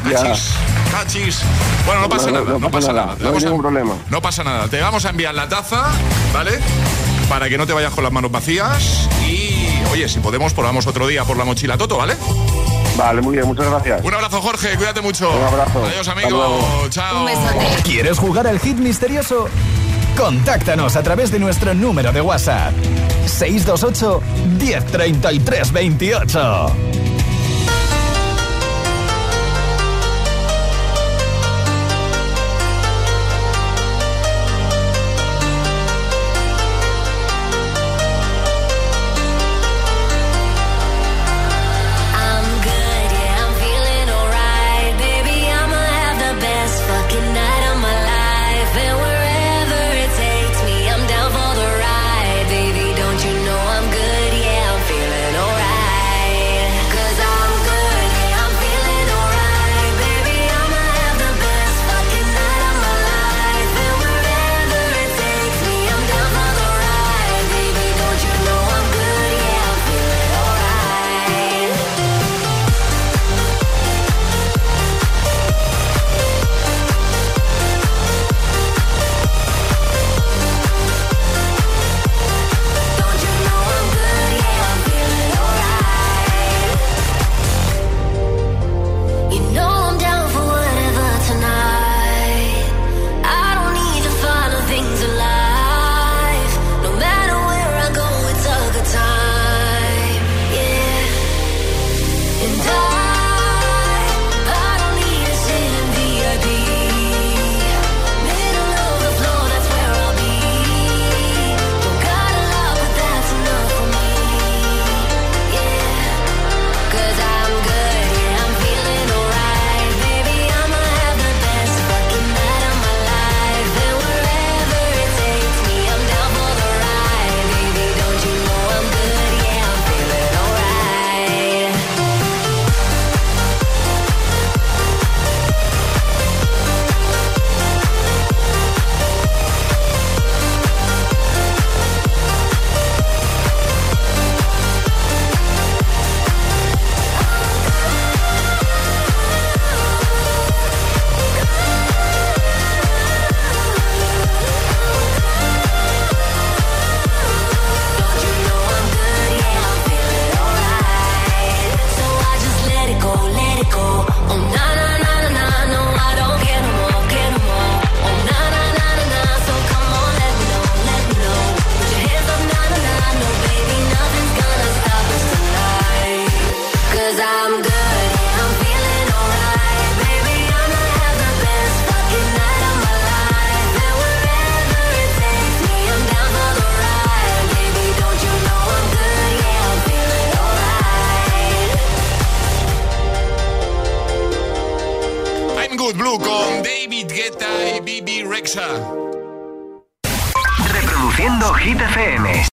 Ya. 0.09 0.11
Cachis, 0.23 0.49
cachis. 0.91 1.39
Bueno, 1.86 2.01
no 2.01 2.09
pasa 2.09 2.25
No, 2.27 2.32
no, 2.32 2.39
nada, 2.39 2.51
no, 2.53 2.59
no 2.59 2.71
pasa 2.71 2.88
nada. 2.93 3.05
nada, 3.05 3.17
Te 3.17 3.23
no 3.23 3.29
hay 3.29 3.34
vamos 3.34 3.43
a- 3.43 3.45
ningún 3.45 3.61
problema. 3.61 3.93
No 4.09 4.21
pasa 4.21 4.43
nada. 4.43 4.67
Te 4.67 4.82
vamos 4.82 5.05
a 5.05 5.09
enviar 5.11 5.36
la 5.36 5.47
taza, 5.47 5.91
¿vale? 6.34 6.59
Para 7.29 7.47
que 7.49 7.57
no 7.57 7.65
te 7.67 7.73
vayas 7.73 7.93
con 7.93 8.03
las 8.03 8.11
manos 8.11 8.32
vacías. 8.32 9.07
Y, 9.27 9.79
oye, 9.91 10.09
si 10.09 10.19
podemos, 10.19 10.53
probamos 10.53 10.88
otro 10.88 11.07
día 11.07 11.23
por 11.23 11.38
la 11.38 11.45
mochila 11.45 11.77
Toto, 11.77 11.97
¿vale? 11.97 12.15
Vale, 12.97 13.21
muy 13.21 13.35
bien, 13.35 13.47
muchas 13.47 13.69
gracias. 13.69 14.03
Un 14.03 14.13
abrazo, 14.13 14.41
Jorge. 14.41 14.75
Cuídate 14.75 15.01
mucho. 15.01 15.31
Un 15.31 15.43
abrazo. 15.43 15.83
Adiós, 15.85 16.07
amigo. 16.07 16.87
Chao. 16.89 17.25
¿Quieres 17.83 18.17
jugar 18.17 18.47
al 18.47 18.59
hit 18.59 18.77
misterioso? 18.77 19.47
Contáctanos 20.17 20.95
a 20.95 21.03
través 21.03 21.31
de 21.31 21.39
nuestro 21.39 21.73
número 21.73 22.11
de 22.11 22.21
WhatsApp. 22.21 22.73
628 23.25 24.21
1033 24.59 25.71
28. 25.71 26.90